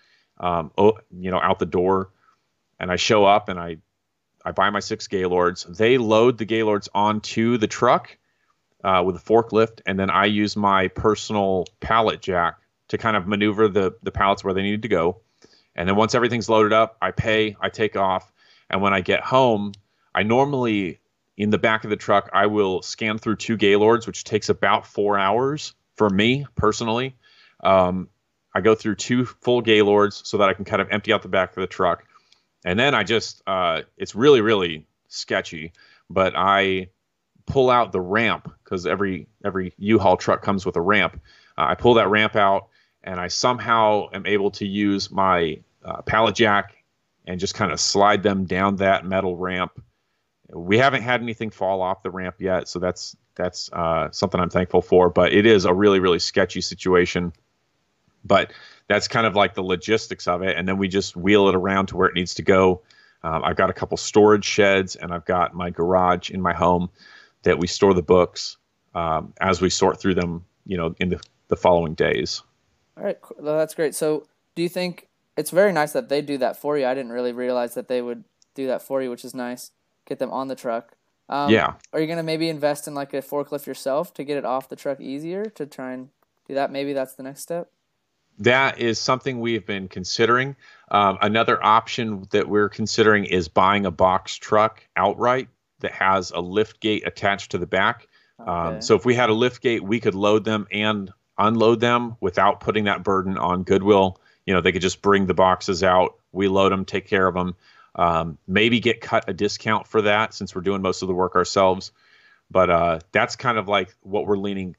um, 0.40 0.72
you 1.10 1.30
know, 1.30 1.40
out 1.40 1.58
the 1.58 1.66
door, 1.66 2.10
and 2.80 2.90
I 2.90 2.96
show 2.96 3.24
up 3.24 3.48
and 3.50 3.58
I, 3.58 3.76
I 4.48 4.50
buy 4.50 4.70
my 4.70 4.80
six 4.80 5.08
Gaylords. 5.08 5.64
They 5.64 5.98
load 5.98 6.38
the 6.38 6.46
Gaylords 6.46 6.88
onto 6.94 7.58
the 7.58 7.66
truck 7.66 8.16
uh, 8.82 9.02
with 9.04 9.16
a 9.16 9.18
forklift, 9.18 9.82
and 9.84 9.98
then 9.98 10.08
I 10.08 10.24
use 10.24 10.56
my 10.56 10.88
personal 10.88 11.66
pallet 11.80 12.22
jack 12.22 12.56
to 12.88 12.96
kind 12.96 13.14
of 13.14 13.26
maneuver 13.26 13.68
the 13.68 13.96
the 14.02 14.10
pallets 14.10 14.42
where 14.42 14.54
they 14.54 14.62
need 14.62 14.80
to 14.82 14.88
go. 14.88 15.20
And 15.76 15.86
then 15.86 15.96
once 15.96 16.14
everything's 16.14 16.48
loaded 16.48 16.72
up, 16.72 16.96
I 17.02 17.10
pay, 17.10 17.56
I 17.60 17.68
take 17.68 17.94
off, 17.94 18.32
and 18.70 18.80
when 18.80 18.94
I 18.94 19.02
get 19.02 19.20
home, 19.20 19.74
I 20.14 20.22
normally 20.22 20.98
in 21.36 21.50
the 21.50 21.58
back 21.58 21.84
of 21.84 21.90
the 21.90 21.96
truck, 21.96 22.30
I 22.32 22.46
will 22.46 22.80
scan 22.80 23.18
through 23.18 23.36
two 23.36 23.58
Gaylords, 23.58 24.06
which 24.06 24.24
takes 24.24 24.48
about 24.48 24.86
four 24.86 25.18
hours 25.18 25.74
for 25.94 26.08
me 26.08 26.46
personally. 26.54 27.16
Um, 27.62 28.08
I 28.54 28.62
go 28.62 28.74
through 28.74 28.94
two 28.94 29.26
full 29.26 29.60
Gaylords 29.60 30.22
so 30.24 30.38
that 30.38 30.48
I 30.48 30.54
can 30.54 30.64
kind 30.64 30.80
of 30.80 30.88
empty 30.90 31.12
out 31.12 31.20
the 31.20 31.28
back 31.28 31.50
of 31.50 31.60
the 31.60 31.66
truck. 31.66 32.07
And 32.64 32.78
then 32.78 32.94
I 32.94 33.04
just 33.04 33.42
uh, 33.46 33.82
it's 33.96 34.14
really 34.14 34.40
really 34.40 34.86
sketchy, 35.08 35.72
but 36.10 36.34
I 36.36 36.88
pull 37.46 37.70
out 37.70 37.92
the 37.92 38.00
ramp 38.00 38.52
because 38.62 38.86
every 38.86 39.26
every 39.44 39.72
U-Haul 39.78 40.16
truck 40.16 40.42
comes 40.42 40.66
with 40.66 40.76
a 40.76 40.80
ramp. 40.80 41.20
Uh, 41.56 41.66
I 41.68 41.74
pull 41.74 41.94
that 41.94 42.08
ramp 42.08 42.36
out 42.36 42.68
and 43.02 43.18
I 43.18 43.28
somehow 43.28 44.08
am 44.12 44.26
able 44.26 44.50
to 44.52 44.66
use 44.66 45.10
my 45.10 45.60
uh, 45.84 46.02
pallet 46.02 46.34
jack 46.34 46.76
and 47.26 47.40
just 47.40 47.54
kind 47.54 47.72
of 47.72 47.80
slide 47.80 48.22
them 48.22 48.44
down 48.44 48.76
that 48.76 49.04
metal 49.04 49.36
ramp. 49.36 49.82
We 50.50 50.78
haven't 50.78 51.02
had 51.02 51.22
anything 51.22 51.50
fall 51.50 51.82
off 51.82 52.02
the 52.02 52.10
ramp 52.10 52.36
yet, 52.38 52.68
so 52.68 52.78
that's 52.78 53.16
that's 53.34 53.70
uh, 53.72 54.10
something 54.10 54.40
I'm 54.40 54.50
thankful 54.50 54.82
for. 54.82 55.10
But 55.10 55.32
it 55.32 55.46
is 55.46 55.64
a 55.64 55.72
really 55.72 56.00
really 56.00 56.18
sketchy 56.18 56.60
situation. 56.60 57.32
But 58.24 58.52
that's 58.88 59.06
kind 59.06 59.26
of 59.26 59.36
like 59.36 59.54
the 59.54 59.62
logistics 59.62 60.26
of 60.26 60.42
it, 60.42 60.56
and 60.56 60.66
then 60.66 60.78
we 60.78 60.88
just 60.88 61.16
wheel 61.16 61.48
it 61.48 61.54
around 61.54 61.86
to 61.86 61.96
where 61.96 62.08
it 62.08 62.14
needs 62.14 62.34
to 62.34 62.42
go. 62.42 62.82
Um, 63.22 63.44
I've 63.44 63.56
got 63.56 63.70
a 63.70 63.72
couple 63.72 63.96
storage 63.96 64.44
sheds, 64.44 64.96
and 64.96 65.12
I've 65.12 65.24
got 65.24 65.54
my 65.54 65.70
garage 65.70 66.30
in 66.30 66.40
my 66.40 66.54
home 66.54 66.88
that 67.42 67.58
we 67.58 67.66
store 67.66 67.94
the 67.94 68.02
books 68.02 68.56
um, 68.94 69.34
as 69.40 69.60
we 69.60 69.70
sort 69.70 70.00
through 70.00 70.14
them, 70.14 70.44
you 70.66 70.76
know, 70.76 70.94
in 70.98 71.10
the, 71.10 71.20
the 71.48 71.56
following 71.56 71.94
days. 71.94 72.42
All 72.96 73.04
right, 73.04 73.18
well, 73.38 73.58
that's 73.58 73.74
great. 73.74 73.94
So, 73.94 74.26
do 74.54 74.62
you 74.62 74.68
think 74.68 75.08
it's 75.36 75.50
very 75.50 75.72
nice 75.72 75.92
that 75.92 76.08
they 76.08 76.22
do 76.22 76.38
that 76.38 76.56
for 76.56 76.78
you? 76.78 76.86
I 76.86 76.94
didn't 76.94 77.12
really 77.12 77.32
realize 77.32 77.74
that 77.74 77.88
they 77.88 78.02
would 78.02 78.24
do 78.54 78.66
that 78.68 78.82
for 78.82 79.02
you, 79.02 79.10
which 79.10 79.24
is 79.24 79.34
nice. 79.34 79.70
Get 80.06 80.18
them 80.18 80.30
on 80.30 80.48
the 80.48 80.56
truck. 80.56 80.94
Um, 81.28 81.50
yeah. 81.50 81.74
Are 81.92 82.00
you 82.00 82.06
gonna 82.06 82.22
maybe 82.22 82.48
invest 82.48 82.88
in 82.88 82.94
like 82.94 83.12
a 83.12 83.20
forklift 83.20 83.66
yourself 83.66 84.14
to 84.14 84.24
get 84.24 84.38
it 84.38 84.44
off 84.44 84.68
the 84.68 84.76
truck 84.76 85.00
easier 85.00 85.44
to 85.44 85.66
try 85.66 85.92
and 85.92 86.08
do 86.46 86.54
that? 86.54 86.72
Maybe 86.72 86.92
that's 86.92 87.14
the 87.14 87.22
next 87.22 87.42
step. 87.42 87.70
That 88.38 88.78
is 88.78 88.98
something 88.98 89.40
we've 89.40 89.66
been 89.66 89.88
considering. 89.88 90.56
Um, 90.90 91.18
another 91.20 91.62
option 91.62 92.26
that 92.30 92.48
we're 92.48 92.68
considering 92.68 93.24
is 93.24 93.48
buying 93.48 93.84
a 93.84 93.90
box 93.90 94.36
truck 94.36 94.86
outright 94.96 95.48
that 95.80 95.92
has 95.92 96.30
a 96.30 96.40
lift 96.40 96.80
gate 96.80 97.04
attached 97.06 97.52
to 97.52 97.58
the 97.58 97.66
back. 97.66 98.08
Um, 98.38 98.48
okay. 98.48 98.74
Um, 98.76 98.82
so 98.82 98.94
if 98.94 99.04
we 99.04 99.14
had 99.14 99.30
a 99.30 99.34
lift 99.34 99.60
gate, 99.60 99.82
we 99.82 100.00
could 100.00 100.14
load 100.14 100.44
them 100.44 100.66
and 100.72 101.10
unload 101.36 101.80
them 101.80 102.16
without 102.20 102.60
putting 102.60 102.84
that 102.84 103.02
burden 103.02 103.38
on 103.38 103.64
Goodwill. 103.64 104.20
You 104.46 104.54
know, 104.54 104.60
they 104.60 104.72
could 104.72 104.82
just 104.82 105.02
bring 105.02 105.26
the 105.26 105.34
boxes 105.34 105.82
out, 105.82 106.16
we 106.32 106.48
load 106.48 106.72
them, 106.72 106.84
take 106.84 107.06
care 107.06 107.26
of 107.26 107.34
them. 107.34 107.56
Um, 107.94 108.38
maybe 108.46 108.78
get 108.78 109.00
cut 109.00 109.24
a 109.28 109.32
discount 109.32 109.88
for 109.88 110.02
that 110.02 110.32
since 110.32 110.54
we're 110.54 110.62
doing 110.62 110.82
most 110.82 111.02
of 111.02 111.08
the 111.08 111.14
work 111.14 111.34
ourselves. 111.34 111.90
But 112.50 112.70
uh, 112.70 112.98
that's 113.12 113.36
kind 113.36 113.58
of 113.58 113.68
like 113.68 113.94
what 114.02 114.26
we're 114.26 114.38
leaning 114.38 114.76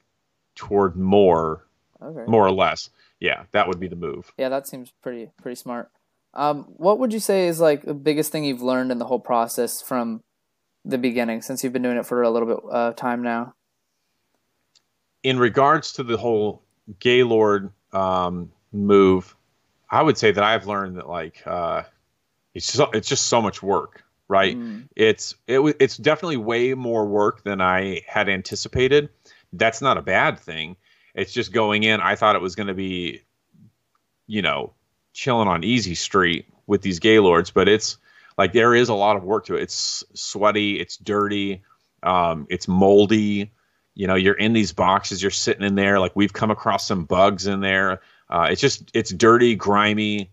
toward 0.54 0.96
more, 0.96 1.66
okay. 2.02 2.24
more 2.30 2.46
or 2.46 2.50
less. 2.50 2.88
Yeah, 3.20 3.44
that 3.52 3.68
would 3.68 3.78
be 3.78 3.88
the 3.88 3.96
move. 3.96 4.32
Yeah, 4.38 4.48
that 4.48 4.66
seems 4.66 4.92
pretty 5.02 5.30
pretty 5.40 5.56
smart. 5.56 5.90
Um, 6.32 6.64
what 6.76 6.98
would 6.98 7.12
you 7.12 7.20
say 7.20 7.46
is 7.48 7.60
like 7.60 7.82
the 7.82 7.94
biggest 7.94 8.32
thing 8.32 8.44
you've 8.44 8.62
learned 8.62 8.90
in 8.90 8.98
the 8.98 9.04
whole 9.04 9.20
process 9.20 9.82
from 9.82 10.22
the 10.84 10.98
beginning 10.98 11.42
since 11.42 11.62
you've 11.62 11.72
been 11.72 11.82
doing 11.82 11.98
it 11.98 12.06
for 12.06 12.22
a 12.22 12.30
little 12.30 12.48
bit 12.48 12.58
of 12.64 12.74
uh, 12.74 12.92
time 12.94 13.22
now? 13.22 13.54
In 15.22 15.38
regards 15.38 15.92
to 15.94 16.02
the 16.02 16.16
whole 16.16 16.62
Gaylord 16.98 17.70
um, 17.92 18.50
move, 18.72 19.36
I 19.90 20.02
would 20.02 20.16
say 20.16 20.32
that 20.32 20.42
I've 20.42 20.66
learned 20.66 20.96
that 20.96 21.08
like 21.08 21.42
uh, 21.46 21.82
it's 22.54 22.72
just, 22.72 22.94
it's 22.94 23.08
just 23.08 23.26
so 23.26 23.42
much 23.42 23.62
work, 23.62 24.02
right? 24.28 24.56
Mm. 24.56 24.88
It's 24.96 25.34
it 25.46 25.60
it's 25.78 25.96
definitely 25.96 26.38
way 26.38 26.74
more 26.74 27.06
work 27.06 27.42
than 27.42 27.60
I 27.60 28.02
had 28.06 28.28
anticipated. 28.28 29.10
That's 29.52 29.82
not 29.82 29.98
a 29.98 30.02
bad 30.02 30.38
thing. 30.38 30.76
It's 31.14 31.32
just 31.32 31.52
going 31.52 31.82
in. 31.82 32.00
I 32.00 32.14
thought 32.14 32.36
it 32.36 32.42
was 32.42 32.54
going 32.54 32.68
to 32.68 32.74
be, 32.74 33.22
you 34.26 34.42
know, 34.42 34.72
chilling 35.12 35.48
on 35.48 35.64
easy 35.64 35.94
street 35.94 36.46
with 36.66 36.82
these 36.82 37.00
Gaylords, 37.00 37.50
but 37.50 37.68
it's 37.68 37.98
like 38.38 38.52
there 38.52 38.74
is 38.74 38.88
a 38.88 38.94
lot 38.94 39.16
of 39.16 39.24
work 39.24 39.46
to 39.46 39.56
it. 39.56 39.62
It's 39.62 40.04
sweaty, 40.14 40.78
it's 40.78 40.96
dirty, 40.96 41.62
um, 42.02 42.46
it's 42.48 42.68
moldy. 42.68 43.52
You 43.94 44.06
know, 44.06 44.14
you're 44.14 44.34
in 44.34 44.52
these 44.52 44.72
boxes, 44.72 45.20
you're 45.20 45.30
sitting 45.30 45.64
in 45.64 45.74
there. 45.74 45.98
Like 45.98 46.12
we've 46.14 46.32
come 46.32 46.50
across 46.50 46.86
some 46.86 47.04
bugs 47.04 47.46
in 47.46 47.60
there. 47.60 48.00
Uh, 48.28 48.48
it's 48.50 48.60
just 48.60 48.90
it's 48.94 49.10
dirty, 49.10 49.56
grimy, 49.56 50.30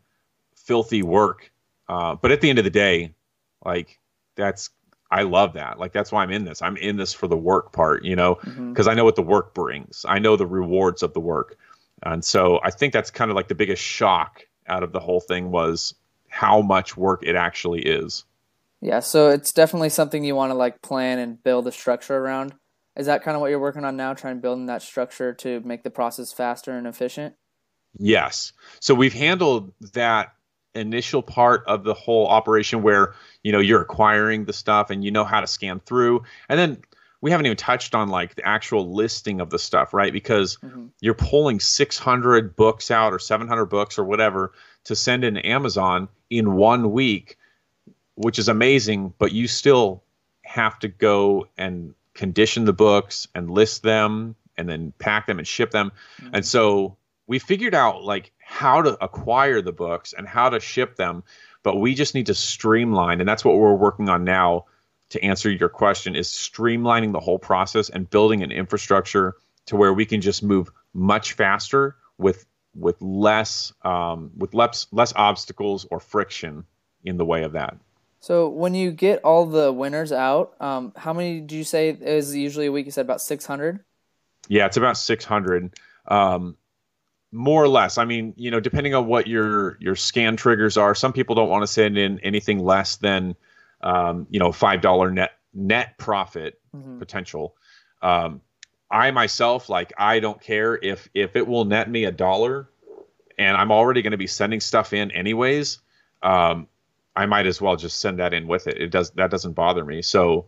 filthy 0.55 1.01
work. 1.01 1.51
Uh, 1.89 2.15
but 2.15 2.31
at 2.31 2.41
the 2.41 2.49
end 2.49 2.59
of 2.59 2.65
the 2.65 2.71
day, 2.71 3.13
like 3.65 3.99
that's 4.35 4.69
I 5.09 5.23
love 5.23 5.53
that. 5.53 5.79
Like 5.79 5.93
that's 5.93 6.11
why 6.11 6.23
I'm 6.23 6.31
in 6.31 6.45
this. 6.45 6.61
I'm 6.61 6.77
in 6.77 6.97
this 6.97 7.13
for 7.13 7.27
the 7.27 7.37
work 7.37 7.71
part, 7.71 8.03
you 8.03 8.15
know, 8.15 8.35
because 8.35 8.55
mm-hmm. 8.55 8.89
I 8.89 8.93
know 8.93 9.05
what 9.05 9.15
the 9.15 9.21
work 9.21 9.53
brings. 9.53 10.05
I 10.07 10.19
know 10.19 10.35
the 10.35 10.47
rewards 10.47 11.03
of 11.03 11.13
the 11.13 11.19
work. 11.19 11.57
And 12.03 12.23
so 12.23 12.59
I 12.63 12.71
think 12.71 12.93
that's 12.93 13.09
kind 13.09 13.31
of 13.31 13.35
like 13.35 13.47
the 13.47 13.55
biggest 13.55 13.81
shock 13.81 14.45
out 14.67 14.83
of 14.83 14.91
the 14.91 14.99
whole 14.99 15.19
thing 15.19 15.51
was 15.51 15.95
how 16.27 16.61
much 16.61 16.97
work 16.97 17.23
it 17.23 17.35
actually 17.35 17.81
is. 17.81 18.25
Yeah, 18.81 18.99
so 18.99 19.29
it's 19.29 19.51
definitely 19.51 19.89
something 19.89 20.23
you 20.23 20.35
want 20.35 20.51
to 20.51 20.55
like 20.55 20.81
plan 20.81 21.19
and 21.19 21.41
build 21.41 21.67
a 21.67 21.71
structure 21.71 22.15
around. 22.15 22.53
Is 22.95 23.07
that 23.07 23.23
kind 23.23 23.35
of 23.35 23.41
what 23.41 23.49
you're 23.49 23.59
working 23.59 23.85
on 23.85 23.95
now, 23.95 24.13
trying 24.13 24.35
to 24.35 24.41
build 24.41 24.67
that 24.67 24.81
structure 24.81 25.33
to 25.35 25.61
make 25.61 25.83
the 25.83 25.89
process 25.89 26.33
faster 26.33 26.71
and 26.71 26.85
efficient? 26.85 27.35
Yes. 27.97 28.53
So 28.79 28.93
we've 28.93 29.13
handled 29.13 29.73
that 29.93 30.33
initial 30.77 31.21
part 31.21 31.63
of 31.67 31.83
the 31.83 31.93
whole 31.93 32.27
operation 32.27 32.81
where, 32.81 33.13
you 33.43 33.51
know, 33.51 33.59
you're 33.59 33.81
acquiring 33.81 34.45
the 34.45 34.53
stuff 34.53 34.89
and 34.89 35.03
you 35.03 35.11
know 35.11 35.23
how 35.23 35.41
to 35.41 35.47
scan 35.47 35.79
through. 35.79 36.23
And 36.49 36.59
then 36.59 36.81
we 37.21 37.31
haven't 37.31 37.45
even 37.45 37.57
touched 37.57 37.95
on 37.95 38.09
like 38.09 38.35
the 38.35 38.47
actual 38.47 38.93
listing 38.93 39.41
of 39.41 39.49
the 39.49 39.59
stuff, 39.59 39.93
right? 39.93 40.13
Because 40.13 40.57
mm-hmm. 40.57 40.87
you're 41.01 41.13
pulling 41.13 41.59
600 41.59 42.55
books 42.55 42.91
out 42.91 43.13
or 43.13 43.19
700 43.19 43.65
books 43.65 43.97
or 43.97 44.03
whatever 44.03 44.53
to 44.85 44.95
send 44.95 45.23
in 45.23 45.37
Amazon 45.37 46.07
in 46.29 46.55
one 46.55 46.91
week, 46.91 47.37
which 48.15 48.39
is 48.39 48.47
amazing, 48.47 49.13
but 49.17 49.31
you 49.31 49.47
still 49.47 50.03
have 50.43 50.77
to 50.79 50.87
go 50.87 51.47
and 51.57 51.93
condition 52.13 52.65
the 52.65 52.73
books 52.73 53.27
and 53.35 53.49
list 53.51 53.83
them 53.83 54.35
and 54.57 54.67
then 54.67 54.93
pack 54.97 55.27
them 55.27 55.37
and 55.37 55.47
ship 55.47 55.71
them. 55.71 55.91
Mm-hmm. 56.21 56.35
And 56.35 56.45
so 56.45 56.97
we 57.27 57.39
figured 57.39 57.75
out 57.75 58.03
like 58.03 58.31
how 58.39 58.81
to 58.81 58.97
acquire 59.03 59.61
the 59.61 59.71
books 59.71 60.13
and 60.17 60.27
how 60.27 60.49
to 60.49 60.59
ship 60.59 60.95
them, 60.95 61.23
but 61.63 61.77
we 61.77 61.93
just 61.93 62.15
need 62.15 62.27
to 62.27 62.33
streamline 62.33 63.19
and 63.19 63.27
that's 63.27 63.45
what 63.45 63.57
we're 63.57 63.73
working 63.73 64.09
on 64.09 64.23
now 64.23 64.65
to 65.09 65.23
answer 65.23 65.49
your 65.49 65.69
question 65.69 66.15
is 66.15 66.27
streamlining 66.27 67.13
the 67.13 67.19
whole 67.19 67.39
process 67.39 67.89
and 67.89 68.09
building 68.09 68.43
an 68.43 68.51
infrastructure 68.51 69.35
to 69.65 69.75
where 69.75 69.93
we 69.93 70.05
can 70.05 70.21
just 70.21 70.43
move 70.43 70.71
much 70.93 71.33
faster 71.33 71.95
with 72.17 72.45
with 72.75 73.01
less 73.01 73.73
um, 73.83 74.31
with 74.37 74.53
less 74.53 74.87
less 74.91 75.13
obstacles 75.15 75.85
or 75.89 75.99
friction 75.99 76.65
in 77.03 77.17
the 77.17 77.25
way 77.25 77.43
of 77.43 77.53
that. 77.53 77.77
So 78.19 78.49
when 78.49 78.73
you 78.73 78.91
get 78.91 79.23
all 79.23 79.45
the 79.45 79.71
winners 79.71 80.11
out, 80.11 80.55
um, 80.59 80.91
how 80.95 81.13
many 81.13 81.39
do 81.39 81.55
you 81.55 81.63
say 81.63 81.89
is 81.89 82.35
usually 82.35 82.65
a 82.65 82.71
week? 82.71 82.85
You 82.85 82.91
said 82.91 83.05
about 83.05 83.21
six 83.21 83.45
hundred. 83.45 83.79
Yeah, 84.47 84.65
it's 84.65 84.77
about 84.77 84.97
six 84.97 85.23
hundred, 85.25 85.73
um, 86.07 86.57
more 87.37 87.63
or 87.63 87.67
less. 87.67 87.97
I 87.97 88.05
mean, 88.05 88.33
you 88.35 88.51
know, 88.51 88.59
depending 88.59 88.95
on 88.95 89.07
what 89.07 89.27
your 89.27 89.77
your 89.79 89.95
scan 89.95 90.35
triggers 90.35 90.75
are. 90.77 90.95
Some 90.95 91.13
people 91.13 91.35
don't 91.35 91.49
want 91.49 91.63
to 91.63 91.67
send 91.67 91.97
in 91.97 92.19
anything 92.19 92.59
less 92.59 92.97
than, 92.97 93.35
um, 93.81 94.27
you 94.29 94.39
know, 94.39 94.51
five 94.51 94.81
dollar 94.81 95.11
net 95.11 95.31
net 95.53 95.97
profit 95.97 96.59
mm-hmm. 96.75 96.99
potential. 96.99 97.55
Um, 98.01 98.41
I 98.89 99.11
myself, 99.11 99.69
like, 99.69 99.93
I 99.97 100.19
don't 100.19 100.41
care 100.41 100.77
if 100.81 101.09
if 101.13 101.35
it 101.35 101.47
will 101.47 101.65
net 101.65 101.89
me 101.89 102.05
a 102.05 102.11
dollar, 102.11 102.69
and 103.37 103.55
I'm 103.55 103.71
already 103.71 104.01
going 104.01 104.11
to 104.11 104.17
be 104.17 104.27
sending 104.27 104.59
stuff 104.59 104.93
in 104.93 105.11
anyways. 105.11 105.79
Um, 106.23 106.67
I 107.15 107.25
might 107.25 107.47
as 107.47 107.61
well 107.61 107.75
just 107.75 107.99
send 107.99 108.19
that 108.19 108.33
in 108.33 108.47
with 108.47 108.67
it. 108.67 108.77
It 108.77 108.89
does 108.89 109.11
that 109.11 109.29
doesn't 109.29 109.53
bother 109.53 109.85
me. 109.85 110.01
So, 110.01 110.47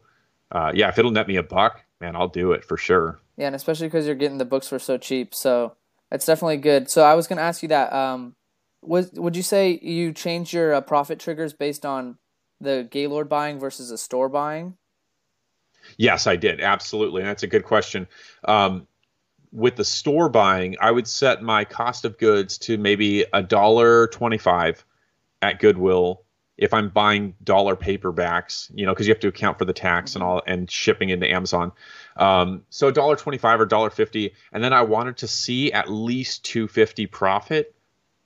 uh, 0.51 0.71
yeah, 0.73 0.89
if 0.89 0.97
it'll 0.97 1.11
net 1.11 1.27
me 1.27 1.35
a 1.35 1.43
buck, 1.43 1.83
man, 2.01 2.15
I'll 2.15 2.27
do 2.27 2.51
it 2.53 2.63
for 2.63 2.77
sure. 2.77 3.19
Yeah, 3.37 3.47
and 3.47 3.55
especially 3.55 3.87
because 3.87 4.05
you're 4.05 4.15
getting 4.15 4.37
the 4.37 4.45
books 4.45 4.67
for 4.67 4.79
so 4.79 4.97
cheap, 4.97 5.33
so 5.35 5.75
it's 6.11 6.25
definitely 6.25 6.57
good. 6.57 6.89
So 6.89 7.03
I 7.03 7.13
was 7.13 7.27
going 7.27 7.37
to 7.37 7.43
ask 7.43 7.61
you 7.61 7.69
that. 7.69 7.93
Um, 7.93 8.35
was 8.81 9.11
would 9.11 9.35
you 9.35 9.43
say 9.43 9.77
you 9.81 10.13
change 10.13 10.53
your 10.53 10.73
uh, 10.73 10.81
profit 10.81 11.19
triggers 11.19 11.53
based 11.53 11.85
on 11.85 12.17
the 12.61 12.87
Gaylord 12.89 13.27
buying 13.27 13.59
versus 13.59 13.91
a 13.91 13.97
store 13.97 14.29
buying? 14.29 14.77
Yes, 15.97 16.27
I 16.27 16.35
did. 16.35 16.61
Absolutely. 16.61 17.23
That's 17.23 17.43
a 17.43 17.47
good 17.47 17.65
question. 17.65 18.07
Um, 18.43 18.87
with 19.51 19.75
the 19.75 19.85
store 19.85 20.29
buying, 20.29 20.75
I 20.79 20.91
would 20.91 21.07
set 21.07 21.41
my 21.41 21.65
cost 21.65 22.05
of 22.05 22.17
goods 22.17 22.57
to 22.59 22.77
maybe 22.77 23.25
a 23.33 23.41
dollar 23.41 24.07
twenty-five 24.07 24.85
at 25.41 25.59
Goodwill 25.59 26.23
if 26.59 26.73
I'm 26.73 26.89
buying 26.89 27.33
dollar 27.41 27.77
paperbacks, 27.77 28.69
you 28.75 28.85
know, 28.85 28.93
because 28.93 29.07
you 29.07 29.13
have 29.13 29.21
to 29.21 29.29
account 29.29 29.57
for 29.57 29.63
the 29.63 29.73
tax 29.73 30.15
and 30.15 30.23
all 30.23 30.43
and 30.45 30.69
shipping 30.69 31.09
into 31.09 31.27
Amazon. 31.31 31.71
Um, 32.17 32.63
so 32.69 32.91
dollar 32.91 33.15
twenty-five 33.15 33.61
or 33.61 33.65
dollar 33.65 33.89
fifty, 33.89 34.33
and 34.51 34.61
then 34.61 34.73
I 34.73 34.81
wanted 34.81 35.17
to 35.17 35.27
see 35.27 35.71
at 35.71 35.89
least 35.89 36.43
two 36.43 36.67
fifty 36.67 37.07
profit 37.07 37.73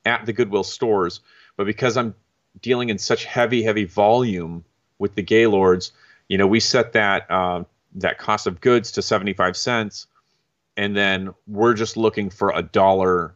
at 0.03 0.25
the 0.25 0.33
Goodwill 0.33 0.63
stores. 0.63 1.19
But 1.57 1.67
because 1.67 1.95
I'm 1.95 2.15
dealing 2.59 2.89
in 2.89 2.97
such 2.97 3.25
heavy, 3.25 3.61
heavy 3.61 3.85
volume 3.85 4.65
with 4.97 5.13
the 5.13 5.21
Gaylords, 5.21 5.91
you 6.27 6.39
know, 6.39 6.47
we 6.47 6.59
set 6.59 6.93
that 6.93 7.29
uh, 7.29 7.63
that 7.95 8.17
cost 8.17 8.47
of 8.47 8.59
goods 8.59 8.93
to 8.93 9.03
75 9.03 9.55
cents, 9.55 10.07
and 10.75 10.97
then 10.97 11.35
we're 11.45 11.75
just 11.75 11.97
looking 11.97 12.31
for 12.31 12.51
a 12.55 12.63
dollar 12.63 13.35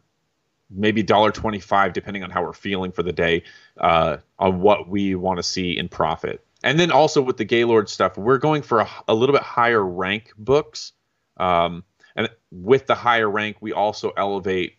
maybe 0.69 1.03
$1.25 1.03 1.93
depending 1.93 2.23
on 2.23 2.29
how 2.29 2.43
we're 2.43 2.53
feeling 2.53 2.91
for 2.91 3.03
the 3.03 3.13
day 3.13 3.43
uh, 3.79 4.17
on 4.39 4.61
what 4.61 4.89
we 4.89 5.15
want 5.15 5.37
to 5.37 5.43
see 5.43 5.77
in 5.77 5.87
profit. 5.87 6.43
And 6.63 6.79
then 6.79 6.91
also 6.91 7.21
with 7.21 7.37
the 7.37 7.45
gaylord 7.45 7.89
stuff 7.89 8.17
we're 8.17 8.37
going 8.37 8.61
for 8.61 8.81
a, 8.81 8.89
a 9.07 9.13
little 9.13 9.33
bit 9.33 9.43
higher 9.43 9.83
rank 9.83 10.31
books. 10.37 10.93
Um, 11.37 11.83
and 12.15 12.29
with 12.51 12.87
the 12.87 12.95
higher 12.95 13.29
rank 13.29 13.57
we 13.61 13.73
also 13.73 14.11
elevate 14.17 14.75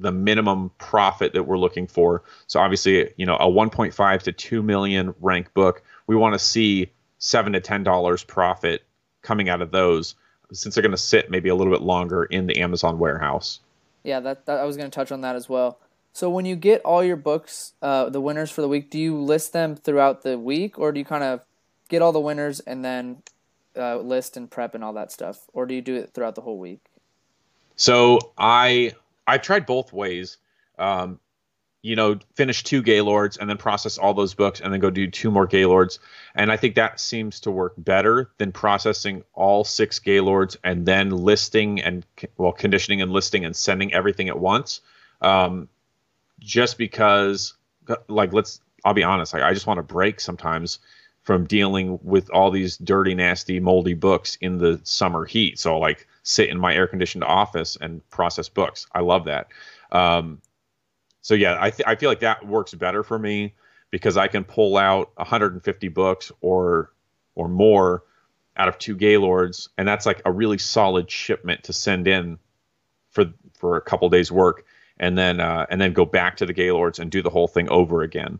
the 0.00 0.12
minimum 0.12 0.70
profit 0.78 1.32
that 1.32 1.42
we're 1.42 1.58
looking 1.58 1.86
for. 1.86 2.22
So 2.46 2.60
obviously 2.60 3.12
you 3.16 3.26
know 3.26 3.36
a 3.36 3.46
1.5 3.46 4.22
to 4.22 4.32
2 4.32 4.62
million 4.62 5.14
rank 5.20 5.52
book 5.54 5.82
we 6.06 6.16
want 6.16 6.34
to 6.34 6.38
see 6.38 6.92
7 7.18 7.52
to 7.52 7.60
10 7.60 7.84
dollars 7.84 8.24
profit 8.24 8.82
coming 9.22 9.48
out 9.48 9.60
of 9.60 9.70
those 9.70 10.14
since 10.52 10.74
they're 10.74 10.82
going 10.82 10.92
to 10.92 10.96
sit 10.96 11.30
maybe 11.30 11.50
a 11.50 11.54
little 11.54 11.72
bit 11.72 11.82
longer 11.82 12.24
in 12.24 12.46
the 12.46 12.60
amazon 12.60 12.98
warehouse 12.98 13.60
yeah, 14.08 14.20
that, 14.20 14.46
that 14.46 14.58
I 14.58 14.64
was 14.64 14.76
going 14.76 14.90
to 14.90 14.94
touch 14.94 15.12
on 15.12 15.20
that 15.20 15.36
as 15.36 15.48
well. 15.48 15.78
So 16.12 16.28
when 16.30 16.46
you 16.46 16.56
get 16.56 16.80
all 16.82 17.04
your 17.04 17.16
books, 17.16 17.74
uh, 17.80 18.08
the 18.08 18.20
winners 18.20 18.50
for 18.50 18.62
the 18.62 18.68
week, 18.68 18.90
do 18.90 18.98
you 18.98 19.16
list 19.20 19.52
them 19.52 19.76
throughout 19.76 20.22
the 20.22 20.38
week, 20.38 20.78
or 20.78 20.90
do 20.90 20.98
you 20.98 21.04
kind 21.04 21.22
of 21.22 21.44
get 21.88 22.02
all 22.02 22.12
the 22.12 22.20
winners 22.20 22.58
and 22.60 22.84
then 22.84 23.22
uh, 23.76 23.98
list 23.98 24.36
and 24.36 24.50
prep 24.50 24.74
and 24.74 24.82
all 24.82 24.94
that 24.94 25.12
stuff, 25.12 25.46
or 25.52 25.66
do 25.66 25.74
you 25.74 25.82
do 25.82 25.94
it 25.94 26.10
throughout 26.12 26.34
the 26.34 26.40
whole 26.40 26.58
week? 26.58 26.80
So 27.76 28.18
I 28.36 28.94
I've 29.26 29.42
tried 29.42 29.66
both 29.66 29.92
ways. 29.92 30.38
Um, 30.78 31.20
you 31.82 31.94
know, 31.94 32.18
finish 32.34 32.64
two 32.64 32.82
Gaylords 32.82 33.36
and 33.36 33.48
then 33.48 33.56
process 33.56 33.98
all 33.98 34.12
those 34.12 34.34
books 34.34 34.60
and 34.60 34.72
then 34.72 34.80
go 34.80 34.90
do 34.90 35.06
two 35.06 35.30
more 35.30 35.46
Gaylords. 35.46 36.00
And 36.34 36.50
I 36.50 36.56
think 36.56 36.74
that 36.74 36.98
seems 36.98 37.40
to 37.40 37.50
work 37.50 37.74
better 37.78 38.30
than 38.38 38.50
processing 38.50 39.22
all 39.32 39.62
six 39.62 39.98
Gaylords 40.00 40.56
and 40.64 40.84
then 40.84 41.10
listing 41.10 41.80
and, 41.80 42.04
well, 42.36 42.52
conditioning 42.52 43.00
and 43.00 43.12
listing 43.12 43.44
and 43.44 43.54
sending 43.54 43.92
everything 43.92 44.28
at 44.28 44.38
once. 44.38 44.80
Um, 45.20 45.68
just 46.40 46.78
because, 46.78 47.54
like, 48.08 48.32
let's, 48.32 48.60
I'll 48.84 48.94
be 48.94 49.04
honest, 49.04 49.32
like, 49.32 49.42
I 49.42 49.54
just 49.54 49.66
want 49.66 49.78
to 49.78 49.82
break 49.82 50.20
sometimes 50.20 50.80
from 51.22 51.46
dealing 51.46 51.98
with 52.02 52.30
all 52.30 52.50
these 52.50 52.76
dirty, 52.76 53.14
nasty, 53.14 53.60
moldy 53.60 53.94
books 53.94 54.36
in 54.40 54.58
the 54.58 54.80
summer 54.82 55.24
heat. 55.24 55.58
So, 55.58 55.78
like, 55.78 56.06
sit 56.22 56.48
in 56.48 56.58
my 56.58 56.74
air 56.74 56.86
conditioned 56.86 57.24
office 57.24 57.76
and 57.80 58.08
process 58.10 58.48
books. 58.48 58.86
I 58.92 59.00
love 59.00 59.26
that. 59.26 59.48
Um, 59.92 60.40
so 61.22 61.34
yeah, 61.34 61.58
I 61.60 61.70
th- 61.70 61.86
I 61.86 61.96
feel 61.96 62.10
like 62.10 62.20
that 62.20 62.46
works 62.46 62.74
better 62.74 63.02
for 63.02 63.18
me 63.18 63.54
because 63.90 64.16
I 64.16 64.28
can 64.28 64.44
pull 64.44 64.76
out 64.76 65.10
150 65.16 65.88
books 65.88 66.32
or 66.40 66.92
or 67.34 67.48
more 67.48 68.02
out 68.56 68.68
of 68.68 68.78
two 68.78 68.96
Gaylords, 68.96 69.68
and 69.78 69.86
that's 69.86 70.04
like 70.04 70.20
a 70.24 70.32
really 70.32 70.58
solid 70.58 71.10
shipment 71.10 71.64
to 71.64 71.72
send 71.72 72.08
in 72.08 72.38
for 73.10 73.26
for 73.54 73.76
a 73.76 73.80
couple 73.80 74.08
days 74.08 74.30
work, 74.30 74.64
and 74.98 75.16
then 75.16 75.40
uh, 75.40 75.66
and 75.70 75.80
then 75.80 75.92
go 75.92 76.04
back 76.04 76.36
to 76.38 76.46
the 76.46 76.52
Gaylords 76.52 76.98
and 76.98 77.10
do 77.10 77.22
the 77.22 77.30
whole 77.30 77.48
thing 77.48 77.68
over 77.68 78.02
again. 78.02 78.38